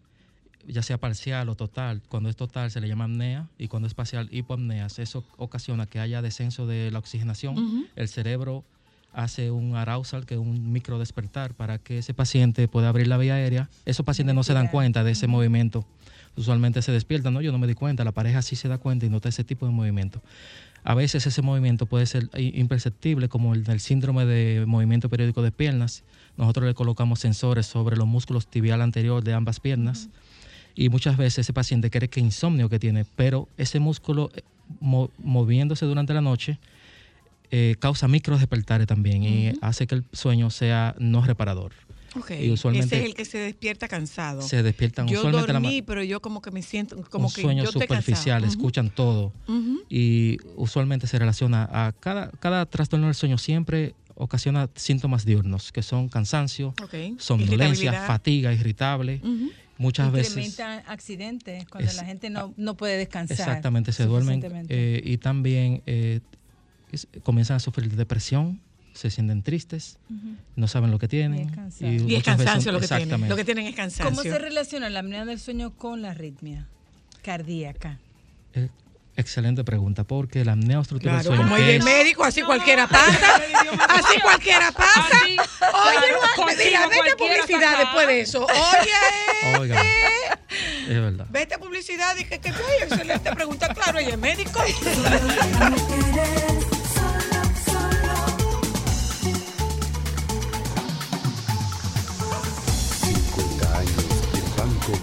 [0.66, 2.02] ya sea parcial o total.
[2.08, 4.86] Cuando es total se le llama apnea y cuando es parcial hipoapnea.
[4.96, 7.86] Eso ocasiona que haya descenso de la oxigenación.
[7.96, 8.64] El cerebro
[9.12, 13.18] hace un arousal, que es un micro despertar, para que ese paciente pueda abrir la
[13.18, 13.68] vía aérea.
[13.84, 15.84] Esos pacientes no se dan cuenta de ese movimiento.
[16.36, 19.04] Usualmente se despiertan, no, yo no me di cuenta, la pareja sí se da cuenta
[19.04, 20.22] y nota ese tipo de movimiento.
[20.82, 25.52] A veces ese movimiento puede ser imperceptible, como el del síndrome de movimiento periódico de
[25.52, 26.04] piernas.
[26.36, 30.08] Nosotros le colocamos sensores sobre los músculos tibial anterior de ambas piernas
[30.74, 34.42] y muchas veces ese paciente cree que insomnio que tiene, pero ese músculo eh,
[34.80, 36.58] mo- moviéndose durante la noche
[37.50, 41.72] eh, causa micro despertares también y hace que el sueño sea no reparador.
[42.16, 42.30] Ok.
[42.40, 44.42] Y usualmente Ese es el que se despierta cansado.
[44.42, 47.42] se despiertan Yo usualmente la dormí, pero yo como que me siento como un que
[47.42, 48.46] sueño yo superficial, cansada.
[48.48, 49.82] escuchan todo Ujú.
[49.88, 55.82] y usualmente se relaciona a cada, cada trastorno del sueño siempre ocasiona síntomas diurnos que
[55.82, 56.94] son cansancio, Ok.
[57.18, 59.20] somnolencia, fatiga, irritable.
[59.22, 59.50] Ujú.
[59.78, 63.38] Muchas veces Incrementa accidentes cuando Es- la gente no, no puede descansar.
[63.38, 66.20] exactamente se duermen eh, y también eh,
[66.92, 68.61] es- comienzan a sufrir de depresión,
[69.01, 69.98] se sienten tristes,
[70.57, 71.48] no saben lo que tienen.
[71.80, 73.28] Y es veces- cansancio lo que tienen.
[73.30, 74.05] Lo que tienen es cansancio.
[74.11, 76.68] ¿Cómo se relaciona la apnea del sueño con la arritmia
[77.22, 77.98] cardíaca?
[78.53, 78.68] Eh,
[79.16, 82.24] excelente pregunta porque la apnea obstructiva Claro, del sueño como que ella es es- médico,
[82.24, 83.36] así cualquiera pasa.
[83.88, 85.09] Así cualquiera pasa.
[85.24, 88.44] Oye, mira, vete a publicidad después de eso.
[88.44, 89.86] Oye, Oigan,
[90.88, 91.26] es verdad.
[91.30, 93.72] vete a publicidad y que oye, excelente pregunta.
[93.72, 94.61] Claro, ella es médico.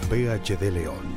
[0.10, 1.16] BHD León.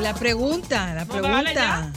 [0.00, 1.92] La pregunta, la No, dale pregunta.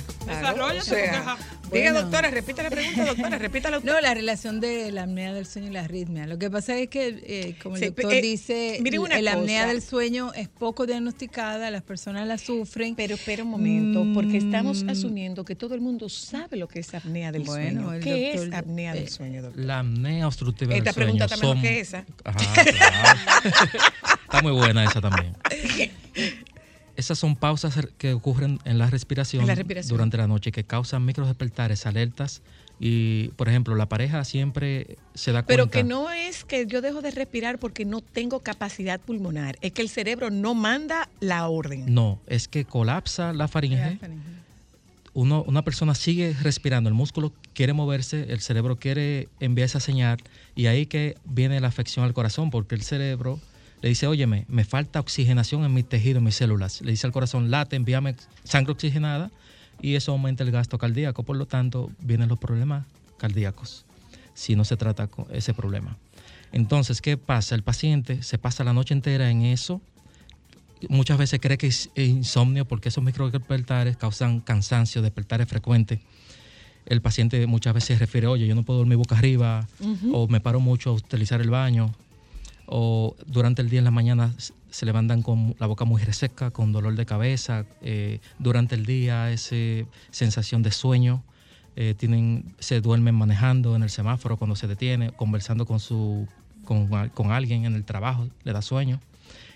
[0.82, 1.38] o sea, ajá.
[1.72, 2.02] Diga, Bueno.
[2.02, 3.80] doctora, repita la pregunta, doctora, repítala.
[3.84, 6.26] No, la relación de la apnea del sueño y la arritmia.
[6.28, 9.34] Lo que pasa es que, eh, como el Sí, doctor eh, dice, mire una la
[9.34, 12.96] apnea del sueño es poco diagnosticada, las personas la sufren.
[12.96, 16.80] Pero espera un momento, porque estamos Mm, asumiendo que todo el mundo sabe lo que
[16.80, 17.94] es apnea del Bueno, sueño.
[17.94, 19.64] el ¿Qué doctor- es apnea del eh, sueño, doctor?
[19.64, 22.06] La apnea obstructiva Esta del sueño pregunta está mejor son- que esa.
[22.24, 23.80] Ajá, claro.
[24.24, 25.36] está muy buena esa también.
[27.00, 29.56] Esas son pausas que ocurren en la respiración, la
[29.88, 32.42] durante la noche que causan microdespertares, alertas
[32.78, 35.48] y, por ejemplo, la pareja siempre se da cuenta.
[35.48, 39.72] Pero que no es que yo dejo de respirar porque no tengo capacidad pulmonar, es
[39.72, 41.86] que el cerebro no manda la orden.
[41.94, 43.98] No, es que colapsa la faringe.
[45.14, 50.18] Uno, una persona sigue respirando, el músculo quiere moverse, el cerebro quiere enviar esa señal
[50.54, 53.40] y ahí que viene la afección al corazón, porque el cerebro
[53.82, 56.82] le dice, óyeme, me falta oxigenación en mi tejido, en mis células.
[56.82, 59.32] Le dice al corazón, late, envíame sangre oxigenada
[59.82, 61.24] y eso aumenta el gasto cardíaco.
[61.24, 62.86] Por lo tanto, vienen los problemas
[63.18, 63.86] cardíacos
[64.34, 65.98] si no se trata con ese problema.
[66.52, 67.56] Entonces, ¿qué pasa?
[67.56, 69.82] El paciente se pasa la noche entera en eso,
[70.88, 76.00] muchas veces cree que es insomnio porque esos microdespertares causan cansancio, despertares frecuentes.
[76.86, 79.68] El paciente muchas veces refiere, oye, yo no puedo dormir boca arriba,
[80.14, 81.94] o me paro mucho a utilizar el baño,
[82.72, 86.52] o durante el día en la mañana s- se levantan con la boca muy reseca,
[86.52, 89.56] con dolor de cabeza, eh, durante el día esa
[90.12, 91.24] sensación de sueño,
[91.76, 96.28] eh, tienen, se duermen manejando en el semáforo cuando se detiene, conversando con, su,
[96.66, 99.00] con, con alguien en el trabajo, le da sueño.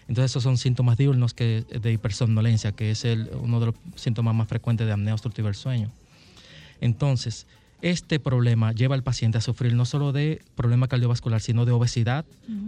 [0.08, 4.34] Entonces esos son síntomas diurnos que, de hipersomnolencia, que es el, uno de los síntomas
[4.36, 5.92] más frecuentes de apnea obstructiva del sueño.
[6.82, 7.46] Entonces,
[7.84, 12.26] este problema lleva al paciente a sufrir no solo de problema cardiovascular, sino de obesidad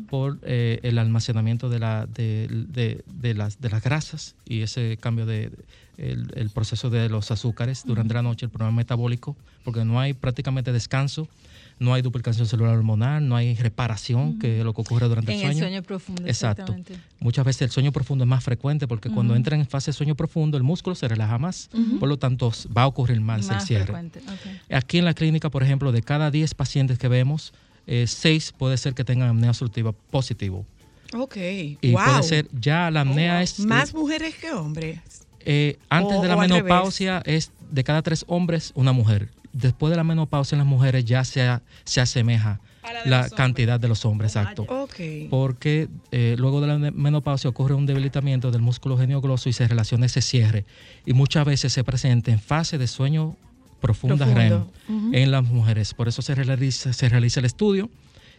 [0.09, 4.97] por eh, el almacenamiento de, la, de, de- de las, de las grasas y ese
[4.99, 5.51] cambio de
[5.97, 10.13] el, el proceso de los azúcares durante la noche, el problema metabólico, porque no hay
[10.13, 11.29] prácticamente descanso,
[11.77, 15.39] no hay duplicación celular hormonal, no hay reparación, que es lo que ocurre durante En
[15.39, 15.65] el el sueño.
[15.67, 16.61] sueño profundo, Exacto.
[16.63, 16.95] exactamente.
[17.19, 20.15] Muchas veces el sueño profundo es más frecuente porque cuando entra en fase de sueño
[20.15, 21.69] profundo el músculo se relaja más,
[21.99, 23.83] por lo tanto va a ocurrir más, el cierre.
[23.85, 24.73] frecuente, ok.
[24.73, 27.53] Aquí en la clínica, por ejemplo, de cada 10 pacientes que vemos,
[27.87, 30.65] 6 puede ser que tengan apnea obstructiva positivo.
[31.13, 31.37] Ok.
[31.81, 32.03] Y wow.
[32.03, 33.59] puede ser, ya la apnea es...
[33.59, 34.99] Más mujeres que hombres.
[35.41, 39.29] eh, antes o- de la menopausia es de cada tres hombres una mujer.
[39.55, 41.47] Después de la menopausia en las mujeres ya se,
[41.85, 42.59] se asemeja
[43.05, 44.63] la cantidad de los hombres, exacto.
[44.63, 45.29] Ok.
[45.29, 50.07] Porque eh, luego de la menopausia ocurre un debilitamiento del músculo genioglosio y se relaciona
[50.07, 50.65] ese cierre.
[51.05, 53.37] Y muchas veces se presenta en fase de sueño
[53.79, 54.67] profunda Profundo.
[54.89, 55.93] REM en las mujeres.
[55.93, 57.89] Por eso se realiza, se realiza el estudio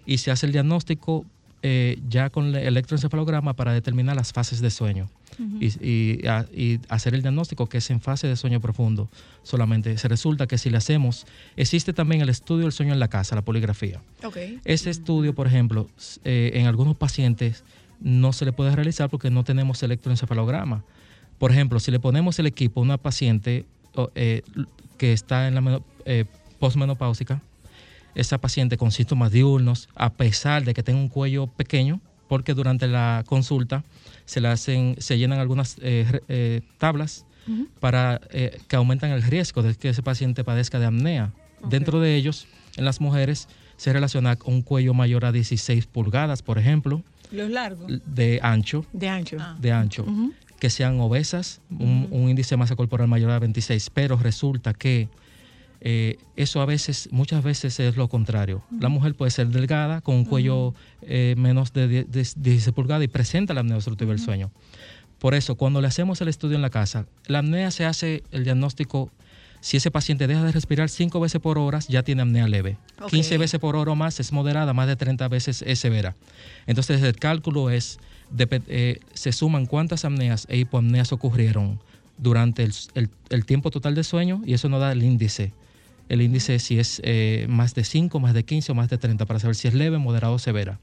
[0.05, 1.25] y se hace el diagnóstico
[1.63, 5.09] eh, ya con el electroencefalograma para determinar las fases de sueño
[5.39, 9.09] Y, y a- y hacer el diagnóstico que es en fase de sueño profundo.
[9.43, 11.27] Solamente se resulta que si le hacemos,
[11.57, 14.01] existe también el estudio del sueño en la casa, la poligrafía.
[14.65, 15.89] Ese estudio, por ejemplo,
[16.25, 17.65] eh, en algunos pacientes
[18.01, 20.85] no se le puede realizar porque no tenemos electroencefalograma.
[21.39, 23.67] Por ejemplo, si le ponemos el equipo a una paciente
[24.15, 24.43] eh,
[24.99, 26.25] que está en la eh,
[26.59, 27.43] posmenopáusica,
[28.15, 32.87] esa paciente con síntomas diurnos, a pesar de que tenga un cuello pequeño, porque durante
[32.89, 33.85] la consulta
[34.27, 37.25] se le hacen, se llenan algunas eh, eh, tablas
[37.81, 41.33] para eh, que aumentan el riesgo de que ese paciente padezca de apnea.
[41.71, 42.47] Dentro de ellos,
[42.77, 47.49] en las mujeres, se relaciona con un cuello mayor a 16 pulgadas, por ejemplo, Los
[47.51, 47.91] largos.
[48.07, 49.37] de ancho, De ancho.
[49.61, 50.05] de ancho,
[50.59, 55.09] que sean obesas, un, un índice de masa corporal mayor a 26, pero resulta que
[55.81, 58.63] eh, eso a veces, muchas veces es lo contrario.
[58.81, 62.21] La mujer puede ser delgada, con un cuello eh, menos de 10 de
[62.51, 64.51] 16 pulgadas y presenta la apnea obstructiva del sueño.
[65.19, 68.45] Por eso, cuando le hacemos el estudio en la casa, la apnea se hace el
[68.45, 69.11] diagnóstico.
[69.61, 72.77] Si ese paciente deja de respirar 5 veces por hora, ya tiene apnea leve.
[73.01, 73.11] Ok.
[73.11, 76.15] 15 veces por hora o más es moderada, más de 30 veces es severa.
[76.67, 77.99] Entonces, el cálculo es,
[78.39, 81.81] eh, se suman cuántas apneas e hipoapneas ocurrieron
[82.19, 85.53] durante el, el- el tiempo total de sueño y eso nos da el índice.
[86.09, 89.27] El índice si es eh, más de 5, más de 15 o más de 30
[89.27, 90.79] para saber si es leve, moderado o severa.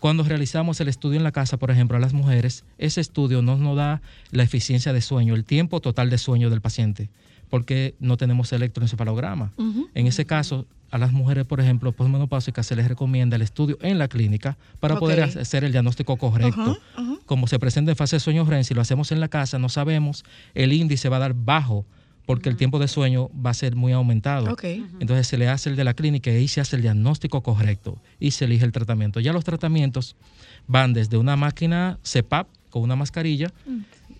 [0.00, 3.58] Cuando realizamos el estudio en la casa, por ejemplo, a las mujeres, ese estudio no
[3.58, 4.00] nos da
[4.30, 7.10] la eficiencia de sueño, el tiempo total de sueño del paciente,
[7.50, 9.52] porque no tenemos electroencefalograma.
[9.94, 13.98] En ese caso, a las mujeres, por ejemplo, posmenopáusicas, se les recomienda el estudio en
[13.98, 16.78] la clínica para poder hacer el diagnóstico correcto.
[17.26, 19.68] Como se presenta en fase de sueño REM, si lo hacemos en la casa, no
[19.68, 21.84] sabemos, el índice va a dar bajo
[22.30, 24.54] porque el tiempo de sueño va a ser muy aumentado.
[25.00, 27.98] Entonces se le hace el de la clínica y ahí se hace el diagnóstico correcto
[28.20, 29.18] y se elige el tratamiento.
[29.18, 30.14] Ya los tratamientos
[30.68, 33.52] van desde una máquina CPAP con una mascarilla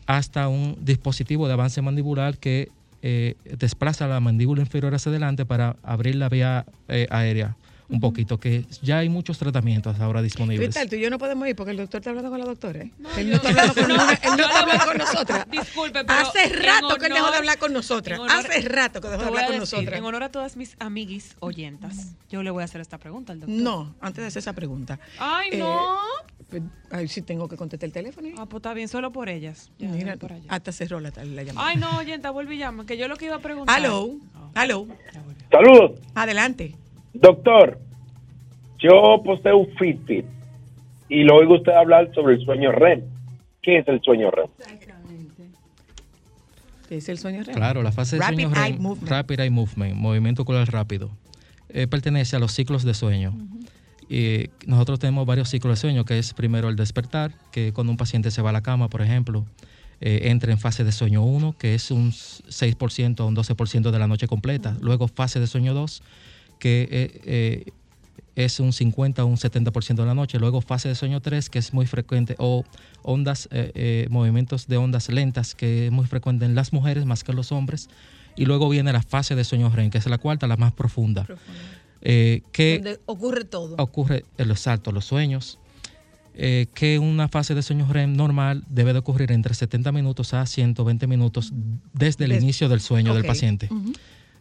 [0.06, 5.76] hasta un dispositivo de avance mandibular que eh, desplaza la mandíbula inferior hacia adelante para
[5.84, 7.56] abrir la vía eh, aérea
[7.90, 10.68] un poquito, que ya hay muchos tratamientos ahora disponibles.
[10.68, 12.80] Cristal, tú y yo no podemos ir porque el doctor está hablando con la doctora.
[12.82, 12.92] ¿eh?
[13.18, 15.46] él no está hablando con, ninguna- él no está hablando con nosotras.
[15.50, 18.18] Disculpe, pero Hace rato que él dejó de hablar con nosotras.
[18.18, 19.98] honor- Hace rato que dejó de hablar con decir, nosotras.
[19.98, 23.40] En honor a todas mis amiguis oyentas, yo le voy a hacer esta pregunta al
[23.40, 23.56] doctor.
[23.58, 24.98] No, antes de hacer esa pregunta.
[25.18, 25.96] Ay, Eh, no.
[26.48, 26.62] pues,
[26.92, 28.28] Ay, sí tengo que contestar el teléfono.
[28.38, 29.70] Ah, pues está bien, solo por ellas.
[29.78, 30.44] Ya, Mira, por allá.
[30.48, 31.68] hasta cerró la, la llamada.
[31.68, 33.76] Ay, no, oyenta, vuelve y llama, que yo lo que iba a preguntar.
[33.76, 34.10] Aló,
[34.54, 34.86] aló.
[35.50, 35.92] Saludos.
[36.14, 36.74] Adelante.
[37.12, 37.78] Doctor,
[38.78, 40.24] yo posteo un Fitbit
[41.08, 43.02] y lo oigo usted hablar sobre el sueño REM.
[43.62, 44.48] ¿Qué es el sueño REM?
[46.88, 47.56] ¿Qué es el sueño real?
[47.56, 49.08] Claro, la fase de Rapid sueño eye REM, movement.
[49.08, 51.10] Rapid Eye Movement, movimiento ocular rápido,
[51.68, 53.32] eh, pertenece a los ciclos de sueño.
[54.08, 57.96] Y nosotros tenemos varios ciclos de sueño, que es primero el despertar, que cuando un
[57.96, 59.46] paciente se va a la cama, por ejemplo,
[60.00, 63.98] eh, entra en fase de sueño 1, que es un 6% o un 12% de
[64.00, 64.76] la noche completa.
[64.80, 66.02] Luego fase de sueño 2,
[66.60, 67.72] que eh, eh,
[68.36, 70.38] es un 50 o un 70% de la noche.
[70.38, 72.64] Luego fase de sueño 3, que es muy frecuente, o
[73.02, 77.32] ondas, eh, movimientos de ondas lentas, que es muy frecuente en las mujeres más que
[77.32, 77.88] en los hombres.
[78.36, 81.26] Y luego viene la fase de sueño REM, que es la cuarta, la más profunda.
[82.00, 82.42] Que
[82.82, 83.74] Donde ocurre todo.
[83.78, 85.58] ocurre en los saltos, los sueños,
[86.72, 91.06] que una fase de sueño REM normal debe de ocurrir entre 70 minutos a 120
[91.06, 91.52] minutos
[91.92, 93.68] desde el Des- inicio del sueño del paciente.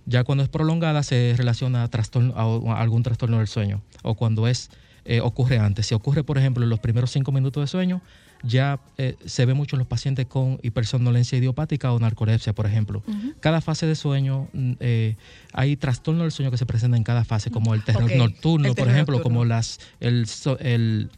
[0.10, 4.16] Ya cuando es prolongada se relaciona a, trastorno, a, a algún trastorno del sueño o
[4.16, 4.70] cuando es
[5.06, 5.88] eh, ocurre antes.
[5.88, 8.02] Si ocurre, por ejemplo, en los primeros cinco minutos de sueño,
[8.44, 13.02] ya eh, se ve mucho en los pacientes con hipersomnolencia idiopática o narcolepsia, por ejemplo.
[13.40, 15.16] Cada fase de sueño, mm, eh,
[15.52, 18.76] hay trastornos del sueño que se presentan en cada fase, como el terror nocturno, el
[18.76, 19.40] por ejemplo, nocturno.
[19.40, 20.28] como las, el,
[20.60, 21.10] el,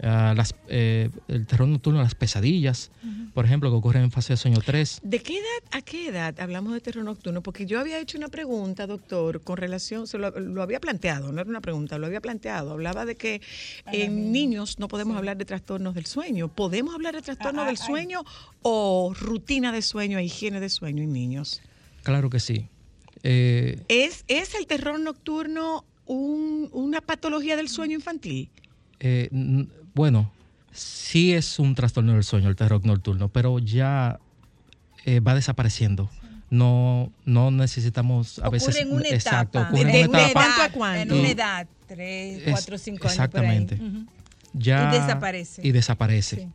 [0.00, 2.90] las, eh, el terror nocturno, las pesadillas,
[3.34, 5.00] por ejemplo, que ocurren en fase de sueño 3.
[5.02, 7.42] ¿De qué edad a qué edad hablamos de terror nocturno?
[7.42, 11.40] Porque yo había hecho una pregunta, doctor, con relación, se lo, lo había planteado, no
[11.40, 12.72] era una pregunta, lo había planteado.
[12.72, 13.40] Hablaba de que
[13.86, 16.48] en niños no podemos hablar de trastornos del sueño.
[16.48, 18.24] ¿Podemos hablar de trastornos Ah, del ah, sueño
[18.62, 21.60] o rutina de sueño e higiene de sueño en niños?
[22.02, 22.68] Claro que sí.
[23.22, 28.50] Eh, ¿Es, es el terror nocturno un- una patología del sueño infantil?
[29.94, 30.30] Bueno,
[30.72, 34.18] sí es un trastorno del sueño, el terror nocturno, pero ya
[35.04, 36.10] eh, va desapareciendo.
[36.50, 38.68] No, no necesitamos a veces.
[38.76, 39.74] ocurre en una exacto, etapa.
[39.74, 40.44] ocurre en ¿De una etapa.
[40.58, 40.70] edad?
[40.74, 43.56] ¿Cuánto En una edad, tres, es- cuatro, cinco años por ahí.
[43.62, 43.80] Exactamente.
[44.52, 45.66] Ya, Y desaparece.
[45.66, 46.48] Y desaparece.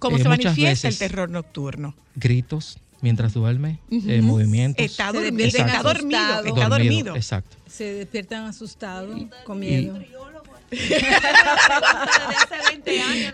[0.00, 1.94] ¿Cómo Eh, se manifiesta veces- el terror nocturno?
[2.16, 4.10] Gritos mientras duerme, Ujú.
[4.10, 4.84] eh, movimientos.
[4.84, 7.14] Está, dormido, está dormido.
[7.16, 7.56] Exacto.
[7.68, 9.96] Se despiertan asustados, con miedo.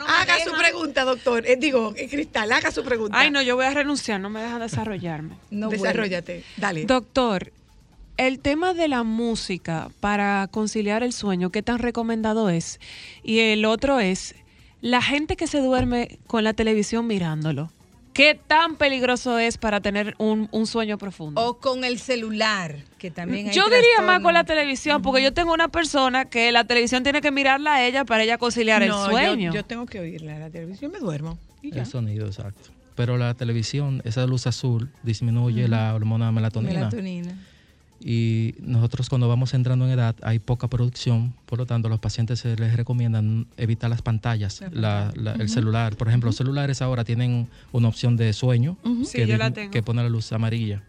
[0.07, 1.47] Haga su pregunta, doctor.
[1.47, 3.19] Eh, digo, eh, Cristal, haga su pregunta.
[3.19, 5.37] Ay, no, yo voy a renunciar, no me dejan desarrollarme.
[5.51, 6.85] No, Desarrollate, dale.
[6.85, 7.53] Doctor,
[8.17, 12.81] el tema de la música para conciliar el sueño, ¿qué tan recomendado es?
[13.23, 14.35] Y el otro es,
[14.81, 17.71] la gente que se duerme con la televisión mirándolo,
[18.17, 21.39] ¿qué tan peligroso es para tener un, un sueño profundo?
[21.45, 25.35] O con el celular, que también hay Yo diría más con la televisión, porque yo
[25.35, 28.85] tengo una persona que la televisión tiene que mirarla a ella para ella conciliar No,
[28.87, 29.53] el yo- sueño.
[29.53, 31.39] Yo, tengo que oírla, la televisión me duermo.
[31.61, 31.83] y ya.
[31.83, 32.71] El sonido, exacto.
[32.95, 36.73] Pero la televisión, esa luz azul, disminuye la hormona melatonina.
[36.73, 37.37] Melatonina.
[38.01, 41.99] Y nosotros cuando vamos entrando en edad hay poca producción, por lo tanto a los
[41.99, 45.97] pacientes se les recomiendan evitar las pantallas, la- la- el celular.
[45.97, 49.05] Por ejemplo, los celulares ahora tienen una opción de sueño Ujú.
[49.05, 49.71] Sí, que, yo la di- tengo.
[49.71, 50.83] que pone la luz amarilla.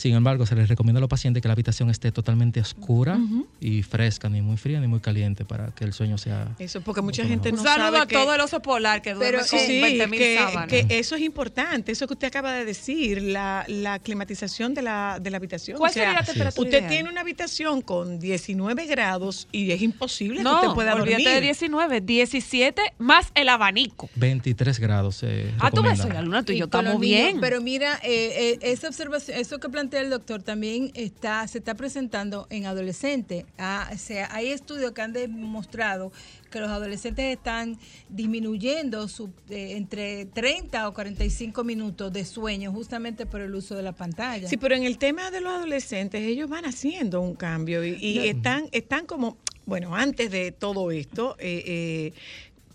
[0.00, 3.18] Sin embargo, se les recomienda a los pacientes que la habitación esté totalmente oscura
[3.60, 6.54] y fresca, ni muy fría ni muy caliente, para que el sueño sea...
[6.58, 9.12] Eso, porque mucha gente un no saludo sabe a que- todo el oso polar que
[9.12, 10.66] duerme Pero con sí, 20.000 que, sábanas.
[10.68, 15.18] que eso es importante, eso que usted acaba de decir, la, la climatización de la,
[15.20, 15.76] de la habitación.
[15.76, 16.90] ¿Cuál O sea, sería la temperatura Usted ideal?
[16.90, 21.34] tiene una habitación con 19 grados y es imposible que No, usted pueda olvídate dormir.
[21.34, 24.08] de 19, 17 más el abanico.
[24.16, 25.22] 23 grados.
[25.24, 27.38] eh, Ah, tú ves, la luna, tú y yo estamos bien.
[27.40, 31.74] Pero mira, eh, eh, esa observación, eso que plantea el doctor también está, se está
[31.74, 33.44] presentando en adolescentes.
[33.58, 36.12] Ah, o sea, hay estudios que han demostrado
[36.48, 37.76] que los adolescentes están
[38.08, 43.82] disminuyendo su, eh, entre 30 o 45 minutos de sueño justamente por el uso de
[43.82, 44.48] la pantalla.
[44.48, 48.68] Sí, pero en el tema de los adolescentes, ellos van haciendo un cambio y, están,
[48.70, 52.12] están como, bueno, antes de todo esto, eh, eh,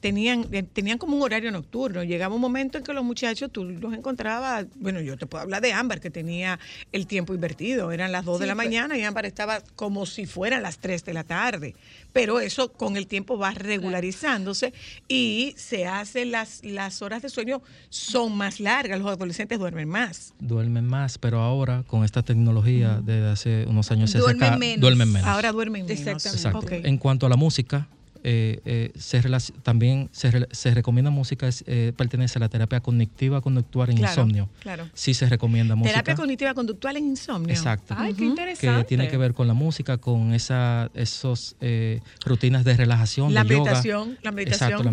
[0.06, 2.04] tenían, eh, tenían como un horario nocturno.
[2.04, 5.64] Llegaba un momento en que los muchachos, tú los encontrabas, bueno, yo te puedo hablar
[5.64, 6.60] de Ámbar, que tenía
[6.92, 8.68] el tiempo invertido, eran las 2 de la pues.
[8.68, 11.74] mañana y Ámbar estaba como si fueran las 3 de la tarde.
[12.14, 14.74] Pero eso con el tiempo va regularizándose
[15.08, 20.36] y se hace, las, las horas de sueño son más largas, los adolescentes duermen más.
[20.40, 24.82] Duermen más, pero ahora con esta tecnología desde hace unos años se Duermen menos.
[24.82, 25.28] duermen menos.
[25.28, 26.00] Ahora duermen menos.
[26.00, 26.60] Exacto.
[26.60, 26.72] Ok.
[26.74, 27.88] En cuanto a la música,
[28.28, 29.22] eh, eh, se
[29.62, 34.50] también se, se recomienda música, eh, pertenece a la terapia cognitiva conductual en Claro, insomnio.
[34.62, 34.90] claro.
[34.96, 35.92] Sí se recomienda música.
[35.94, 37.52] Terapia cognitiva conductual en insomnio.
[37.54, 37.94] Exacto.
[37.96, 38.84] Ay, qué que interesante.
[38.86, 43.50] tiene que ver con la música, con esa, esos eh, rutinas de relajación, La de
[43.50, 43.64] yoga.
[43.66, 44.70] meditación, la meditación.
[44.72, 44.92] Exacto, la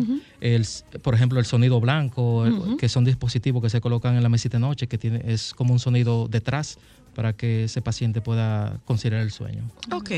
[0.00, 0.20] ujú.
[0.40, 0.66] El
[1.02, 2.76] por ejemplo, el sonido blanco, el- Ujú.
[2.78, 5.74] que son dispositivos que se colocan en la mesita de noche, que tiene, es como
[5.74, 6.78] un sonido detrás
[7.14, 9.70] para que ese paciente pueda considerar el sueño.
[9.92, 10.10] Ok.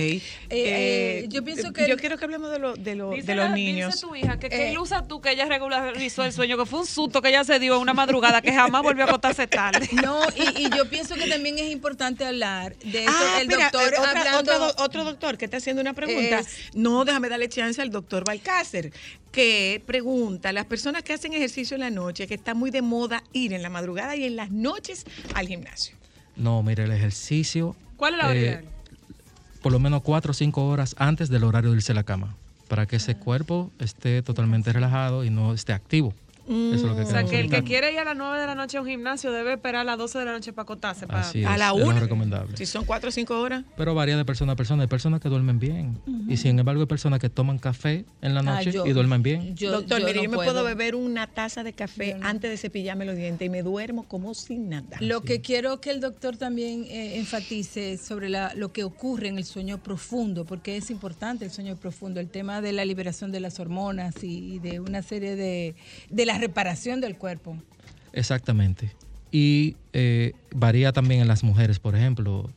[0.51, 3.55] eh, yo pienso que- Yo quiero que hablemos de, lo- de, lo- de los la-
[3.55, 3.93] niños.
[3.95, 6.81] Dice tu hija que Eh, qué ilusa tú que ella regularizó el sueño, que fue
[6.81, 9.87] un susto que ella se dio en una madrugada que jamás volvió a acostarse tarde.
[10.07, 13.13] No, y, y yo pienso que también es importante hablar de eso.
[13.13, 14.39] Ah, el mira, doctor eh, otra- hablando.
[14.41, 16.41] otro, do- otro doctor que está haciendo una pregunta.
[16.41, 18.93] Es- no, déjame darle chance al doctor Balcácer,
[19.33, 23.23] que pregunta, las personas que hacen ejercicio en la noche, que está muy de moda
[23.33, 25.05] ir en la madrugada y en las noches
[25.35, 25.95] al gimnasio.
[26.37, 27.75] No, mire, el ejercicio.
[27.97, 28.65] ¿Cuál es la hora eh?
[29.63, 32.37] Por lo menos cuatro o cinco horas antes del horario de irse a la cama,
[32.69, 36.15] para que ese cuerpo esté totalmente relajado y no esté activo.
[36.49, 38.47] Eso es lo que O sea, que el que quiere ir a las 9 de
[38.47, 41.07] la noche a un gimnasio debe esperar a las 12 de la noche para acostarse.
[41.07, 41.21] Para...
[41.21, 42.01] Así es, a la es lo una.
[42.01, 42.57] recomendable.
[42.57, 43.65] Si son cuatro o cinco horas.
[43.77, 44.83] Pero varía de persona a persona.
[44.83, 45.99] Hay personas que duermen bien.
[46.29, 49.23] Y sin embargo, hay personas que toman café en la Ah, noche yo- y duermen
[49.23, 49.55] bien.
[49.61, 50.53] Doctor, yo mire, no yo me puedo.
[50.53, 54.35] puedo beber una taza de café antes de cepillarme los dientes y me duermo como
[54.35, 54.97] sin nada.
[55.01, 59.39] Lo que quiero que el doctor también eh, enfatice sobre la- lo que ocurre en
[59.39, 63.41] el sueño profundo, porque es importante el sueño profundo, el tema de la liberación de
[63.41, 65.75] las hormonas y, y de una serie de,
[66.11, 67.57] de reparación del cuerpo.
[68.13, 68.93] Exactamente.
[69.31, 72.51] Y eh, varía también en las mujeres, por ejemplo.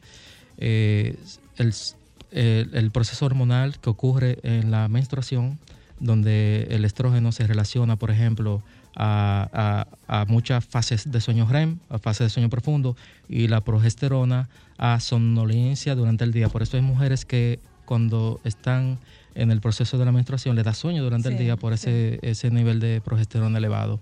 [0.57, 1.17] eh,
[1.57, 5.59] el, proceso hormonal que ocurre en la menstruación,
[5.99, 8.61] donde el estrógeno se relaciona, por ejemplo,
[8.95, 9.85] a
[10.27, 12.95] muchas fases de sueño REM, a fases de sueño profundo,
[13.27, 16.49] y la progesterona a somnolencia durante el día.
[16.49, 18.99] Por eso hay mujeres que cuando están
[19.35, 22.49] en el proceso de la menstruación les da sueño durante el día por ese, ese
[22.51, 23.99] nivel de progesterona elevado.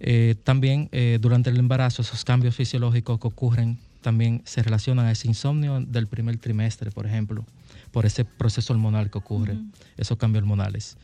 [0.00, 5.10] Eh, también eh, durante el embarazo, esos cambios fisiológicos que ocurren también se relacionan a
[5.12, 7.44] ese insomnio del primer trimestre, por ejemplo,
[7.90, 9.56] por ese proceso hormonal que ocurre,
[9.96, 10.96] esos cambios hormonales.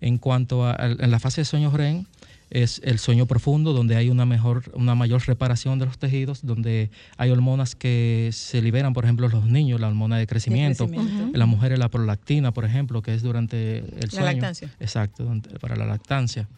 [0.00, 2.04] En cuanto a, a- en la fase de sueño REM,
[2.50, 6.90] es el sueño profundo, donde hay una, mejor, una mayor reparación de los tejidos, donde
[7.16, 11.24] hay hormonas que se liberan, por ejemplo, los niños, la hormona de crecimiento, crecimiento.
[11.32, 14.26] en las mujeres la prolactina, por ejemplo, que es durante el La sueño.
[14.26, 14.74] lactancia.
[14.80, 15.30] Exacto,
[15.60, 16.48] para la lactancia.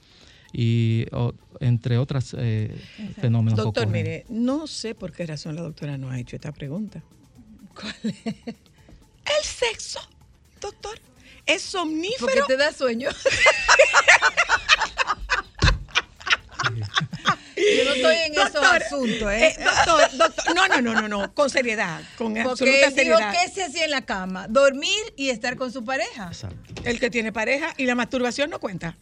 [0.53, 2.31] Y o- entre otros
[3.21, 3.91] fenómenos que Doctor, ocurren.
[4.03, 7.03] mire, no sé por qué razón la doctora no ha hecho esta pregunta.
[7.75, 8.15] ¿Cuál es?
[8.45, 10.01] El sexo,
[10.61, 10.99] doctor.
[11.47, 12.19] Es somnífero.
[12.21, 13.09] Porque te da sueño.
[17.57, 19.49] Yo no estoy en esos asuntos, ¿eh?
[19.49, 23.33] eh, doctor, doctor, no, no, no, no, no, con seriedad, con Porque absoluta digo, seriedad.
[23.33, 24.47] ¿qué se hacía en la cama?
[24.49, 26.31] Dormir y estar con su pareja.
[26.85, 28.97] El que tiene pareja y la masturbación no cuenta.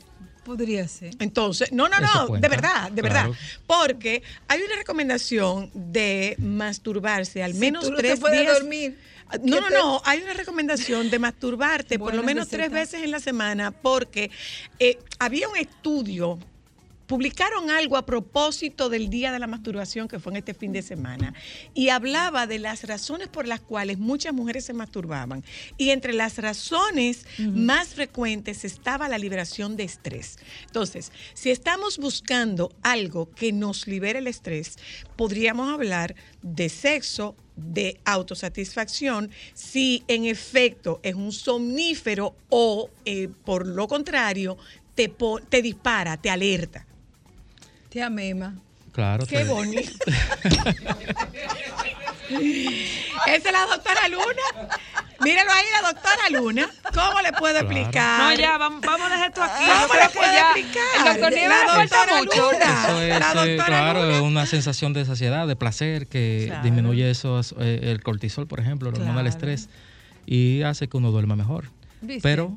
[0.44, 1.14] Podría ser.
[1.18, 3.30] Entonces, no, no, no, de verdad, de claro.
[3.30, 3.38] verdad.
[3.66, 8.54] Porque hay una recomendación de masturbarse al Si menos tú no te tres puedes días.
[8.58, 8.98] dormir,
[9.42, 10.02] No, ¿qué no, te- no.
[10.06, 14.30] Hay una recomendación de masturbarte por lo menos tres veces en la semana porque
[14.78, 16.38] eh, había un estudio.
[17.08, 20.82] Publicaron algo a propósito del Día de la Masturbación que fue en este fin de
[20.82, 21.32] semana
[21.72, 25.42] y hablaba de las razones por las cuales muchas mujeres se masturbaban.
[25.78, 30.38] Y entre las razones más frecuentes estaba la liberación de estrés.
[30.66, 34.76] Entonces, si estamos buscando algo que nos libere el estrés,
[35.16, 43.66] podríamos hablar de sexo, de autosatisfacción, si en efecto es un somnífero o eh, por
[43.66, 44.58] lo contrario
[44.94, 46.87] te, dispara, te alerta.
[47.88, 48.54] Te amema.
[48.92, 49.26] Claro.
[49.26, 49.90] Qué te- bonito.
[53.26, 54.76] Esa es la doctora Luna.
[55.20, 56.68] Míralo ahí, la doctora Luna.
[56.94, 57.70] ¿Cómo le puedo Claro.
[57.70, 58.20] explicar?
[58.20, 59.64] No, ya, vamos, vamos a dejar esto aquí.
[59.64, 60.82] ¿Cómo Yo creo le puedo ya explicar?
[60.98, 62.52] El doctor Nieves La le falta doctora mucho.
[62.52, 62.82] Luna.
[62.84, 64.16] Eso es, La eh, doctora claro, Luna.
[64.16, 66.62] es una sensación de saciedad, de placer, que Claro.
[66.62, 69.68] disminuye esos, eh, el cortisol, por ejemplo, la hormona del estrés,
[70.26, 71.64] y hace que uno duerma mejor.
[72.00, 72.20] ¿Viste?
[72.22, 72.56] Pero,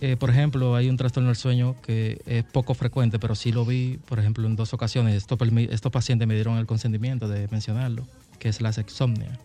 [0.00, 3.64] eh, por ejemplo, hay un trastorno del sueño que es poco frecuente, pero sí lo
[3.64, 5.14] vi, por ejemplo, en dos ocasiones.
[5.14, 5.36] Esto
[5.70, 8.06] estos pacientes me dieron el consentimiento de mencionarlo,
[8.38, 9.38] que es la sexomnia.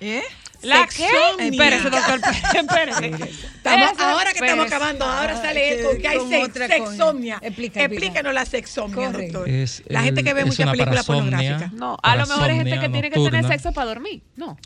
[0.00, 0.22] ¿Eh?
[0.62, 1.06] ¿La qué?
[1.08, 1.48] Sexomnia.
[1.50, 2.20] Espérese, doctor,
[2.56, 3.30] espérese.
[3.56, 7.38] Estamos, ahora que estamos acabando, ahora Ah, sale él que- con que hay sex- sexomnia.
[7.42, 7.84] Explica.
[7.84, 9.38] Explíquenos la sexomnia, Correcto.
[9.38, 9.48] doctor.
[9.54, 11.72] Es la gente que ve es muchas películas pornográficas.
[11.72, 14.22] No, a lo mejor hay gente que tiene que tener sexo para dormir.
[14.36, 14.56] No.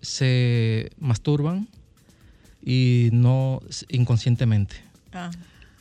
[0.00, 1.66] Se masturban
[2.70, 4.76] y no inconscientemente,
[5.12, 5.30] Ah.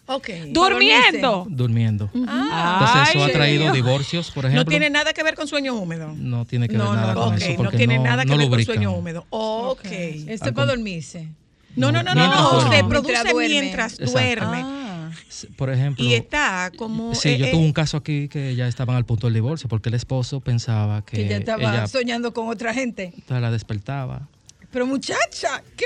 [0.10, 0.30] Ok.
[0.54, 1.46] Durmiendo.
[1.50, 2.10] durmiendo.
[2.30, 2.80] Ah.
[2.80, 3.74] Entonces eso Ay, ha traído Dios.
[3.76, 4.64] divorcios, por ejemplo.
[4.64, 6.14] No tiene nada que ver con sueño húmedo.
[6.16, 8.24] No tiene que No, ver nada no, con ok, eso no porque tiene no, nada
[8.24, 8.76] que no ver con lubrican.
[8.76, 9.26] sueño húmedo.
[9.32, 9.84] Ok.
[9.84, 11.28] Esto es para con- dormirse.
[11.76, 13.50] No, no, no, no, no, se Mientras produce duerme.
[13.50, 14.62] mientras duerme.
[14.64, 15.12] Ah.
[15.58, 17.14] Por ejemplo, Y está como...
[17.14, 19.68] sí, eh, yo eh, tuve un caso aquí que ya estaban al punto del divorcio
[19.68, 23.14] porque el esposo pensaba que, Que ya estaba ella soñando con otra gente.
[23.28, 24.28] la despertaba.
[24.72, 25.86] Pero muchacha, ¿qué?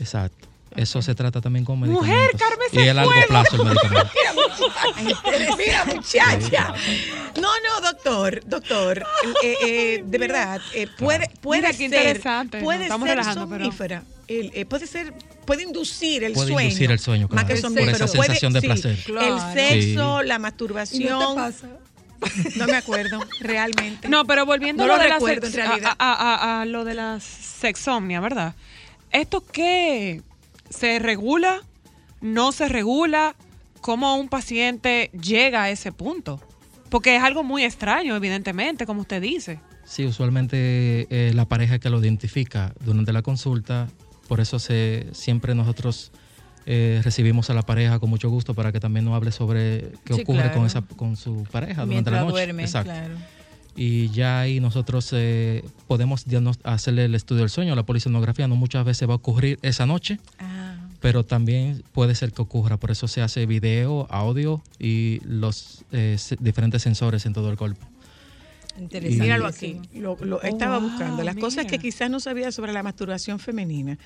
[0.00, 0.48] Exacto.
[0.76, 2.40] Eso se trata también con Mujer, medicamentos.
[2.40, 4.10] cármese y a largo plazo el medicamento.
[5.58, 6.74] Mira, muchacha.
[7.40, 9.04] No, no, doctor, doctor.
[9.42, 12.20] eh, eh, de verdad, eh, puede, puede Mira, qué ser,
[12.60, 14.02] puede estamos ser pero- somnífera.
[14.26, 15.12] El, eh, puede ser,
[15.44, 16.68] puede inducir el Puede sueño.
[16.68, 17.98] inducir el sueño, Más que claro, somnífero.
[17.98, 18.98] por esa Puede- sensación de sí, placer.
[19.04, 19.36] Claro.
[19.36, 20.26] El sexo, Sí.
[20.26, 21.18] la ¿Y masturbación.
[21.20, 21.68] no te pasa?
[22.56, 24.08] No me acuerdo, realmente.
[24.08, 25.92] No, pero volviendo No a, lo lo de la recuerdo, sex- en realidad.
[25.98, 28.54] a, a- a- a lo de la sexomnia, ¿verdad?
[29.14, 30.20] ¿Esto qué?
[30.68, 31.62] ¿Se regula?
[32.20, 33.36] ¿No se regula?
[33.80, 36.40] ¿Cómo un paciente llega a ese punto?
[36.90, 39.60] Porque es algo muy extraño, evidentemente, como usted dice.
[39.84, 43.88] Sí, usualmente eh, la pareja que lo identifica durante la consulta,
[44.28, 46.10] por eso se, siempre nosotros
[46.66, 50.14] eh, recibimos a la pareja con mucho gusto para que también nos hable sobre qué
[50.14, 50.54] Sí, ocurre claro.
[50.56, 52.32] con, esa, con su pareja durante Mientras la noche.
[52.32, 52.90] duerme, Exacto.
[52.90, 53.14] claro.
[53.76, 56.24] Y ya ahí nosotros eh, podemos
[56.62, 57.74] hacerle el estudio del sueño.
[57.74, 60.76] La polisonografía no muchas veces va a ocurrir esa noche, Ah.
[61.00, 62.76] pero también puede ser que ocurra.
[62.76, 67.86] Por eso se hace video, audio y los eh, diferentes sensores en todo el cuerpo.
[68.76, 69.22] Interesante.
[69.22, 71.22] Míralo aquí, lo, lo estaba wow, buscando.
[71.22, 73.98] Las cosas que quizás no sabía sobre la masturbación femenina.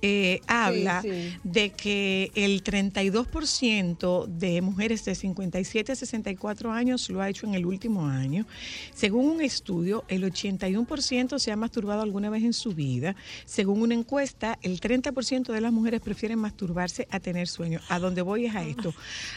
[0.00, 1.34] Eh, habla sí.
[1.42, 7.54] de que el 32% de mujeres de 57 a 64 años lo ha hecho en
[7.54, 8.46] el último año.
[8.94, 13.16] Según un estudio, el 81% se ha masturbado alguna vez en su vida.
[13.44, 17.80] Según una encuesta, el 30% de las mujeres prefieren masturbarse a tener sueño.
[17.88, 18.94] A donde voy es a esto.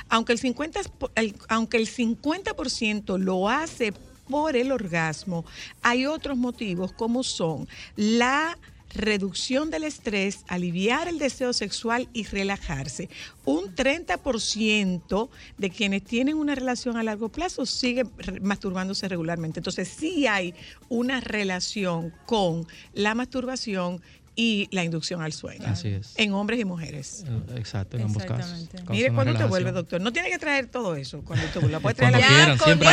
[0.10, 3.94] Aunque el 50%, po- el- aunque el 50% lo hace
[4.30, 5.46] por el orgasmo,
[5.82, 8.58] hay otros motivos como son la
[8.96, 13.10] reducción del estrés, aliviar el deseo sexual y relajarse.
[13.44, 18.10] Un 30% de quienes tienen una relación a largo plazo siguen
[18.42, 19.60] masturbándose regularmente.
[19.60, 20.56] Entonces sí hay
[20.90, 24.02] una relación con la masturbación
[24.36, 25.66] y la inducción al sueño.
[25.68, 26.14] Así es.
[26.18, 27.24] En hombres y mujeres.
[27.28, 28.68] Eh, Exacto, en ambos casos.
[28.90, 29.50] Mire, cuando relajación.
[29.50, 31.80] vuelve, doctor, no tiene que traer todo eso cuando usted vuelva.
[31.80, 32.88] Puede traer Cuando la- quieran, siempre.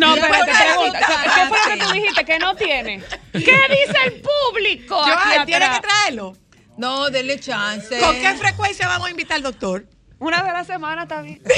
[0.00, 3.02] No, pero te pregunto, pregunta, ¿qué fue lo que tú dijiste que no tiene?
[3.32, 5.00] ¿Qué dice el público?
[5.46, 5.80] tiene atrás?
[5.80, 6.36] que traerlo.
[6.76, 7.98] No, dele chance.
[8.00, 9.86] ¿Con qué frecuencia vamos a invitar al doctor?
[10.18, 11.42] Una vez a la semana bien.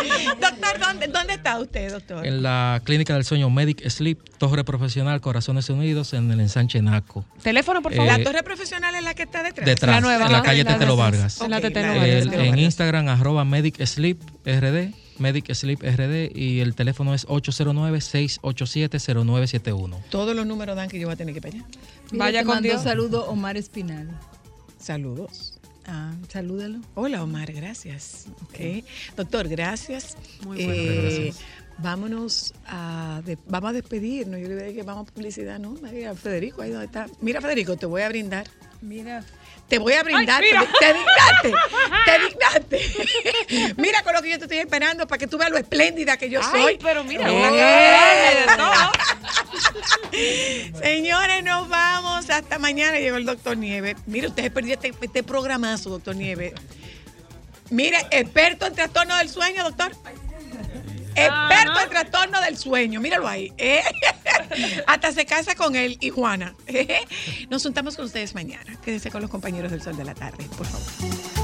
[0.40, 2.24] doctor, ¿dónde, ¿dónde está usted, doctor?
[2.26, 7.24] En la clínica del sueño Medic Sleep, Torre Profesional Corazones Unidos, en el ensanche Naco.
[7.42, 8.18] Teléfono, por Eh, favor.
[8.18, 9.66] la torre profesional es la que está detrás.
[9.66, 10.44] Detrás, La nueva, en la ¿no?
[10.44, 11.40] calle Tetelo Vargas.
[11.40, 12.06] En la Tetelo Vargas.
[12.26, 20.00] El- en Instagram, arroba Medic Sleep RD, Medic Sleep RD, y el teléfono es 809-687-0971.
[20.10, 21.64] Todos los números dan que yo voy a tener que ir para allá.
[22.12, 22.82] Mira, Vaya con Dios.
[22.82, 24.08] saludo Omar Espinal.
[24.78, 25.59] Saludos.
[25.92, 26.78] Ah, salúdalo.
[26.94, 28.26] Hola, Omar, gracias.
[28.44, 28.84] Ok.
[29.16, 30.16] Doctor, gracias.
[30.46, 30.72] Muy bueno.
[30.82, 31.32] Eh,
[31.78, 34.38] Vámonos a, de- vamos a despedirnos.
[34.38, 35.72] Yo le que vamos a publicidad, ¿no?
[35.82, 37.06] María, Federico, ahí donde está.
[37.22, 38.46] Mira, Federico, te voy a brindar.
[38.82, 39.24] Mira.
[39.70, 40.42] Te voy a brindar.
[40.42, 40.56] Ay, te,
[40.86, 41.52] te dignaste.
[42.04, 42.78] Te dignaste.
[43.80, 46.28] mira con lo que yo te estoy esperando para que tú veas lo espléndida que
[46.28, 46.60] yo soy.
[46.60, 47.32] Ay, pero mira, Eh.
[47.32, 48.72] una cara de todo.
[50.82, 52.28] Señores, nos vamos.
[52.28, 52.98] Hasta mañana.
[52.98, 53.96] Llegó el doctor Nieves.
[54.06, 56.52] Mire, ustedes perdieron este, este programazo, doctor Nieves.
[57.70, 59.92] Mire, experto en trastorno del sueño, doctor.
[61.24, 63.00] Experto en trastorno del sueño.
[63.00, 63.52] Míralo ahí.
[63.58, 63.82] ¿eh?
[64.86, 66.54] Hasta se casa con él y Juana.
[67.48, 68.78] Nos juntamos con ustedes mañana.
[68.84, 71.40] Quédense con los compañeros del Sol de la Tarde, por favor.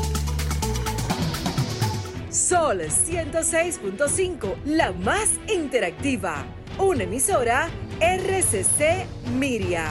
[2.30, 6.44] Sol 106.5, la más interactiva.
[6.78, 7.70] Una emisora
[8.00, 9.06] RCC
[9.38, 9.90] Miria.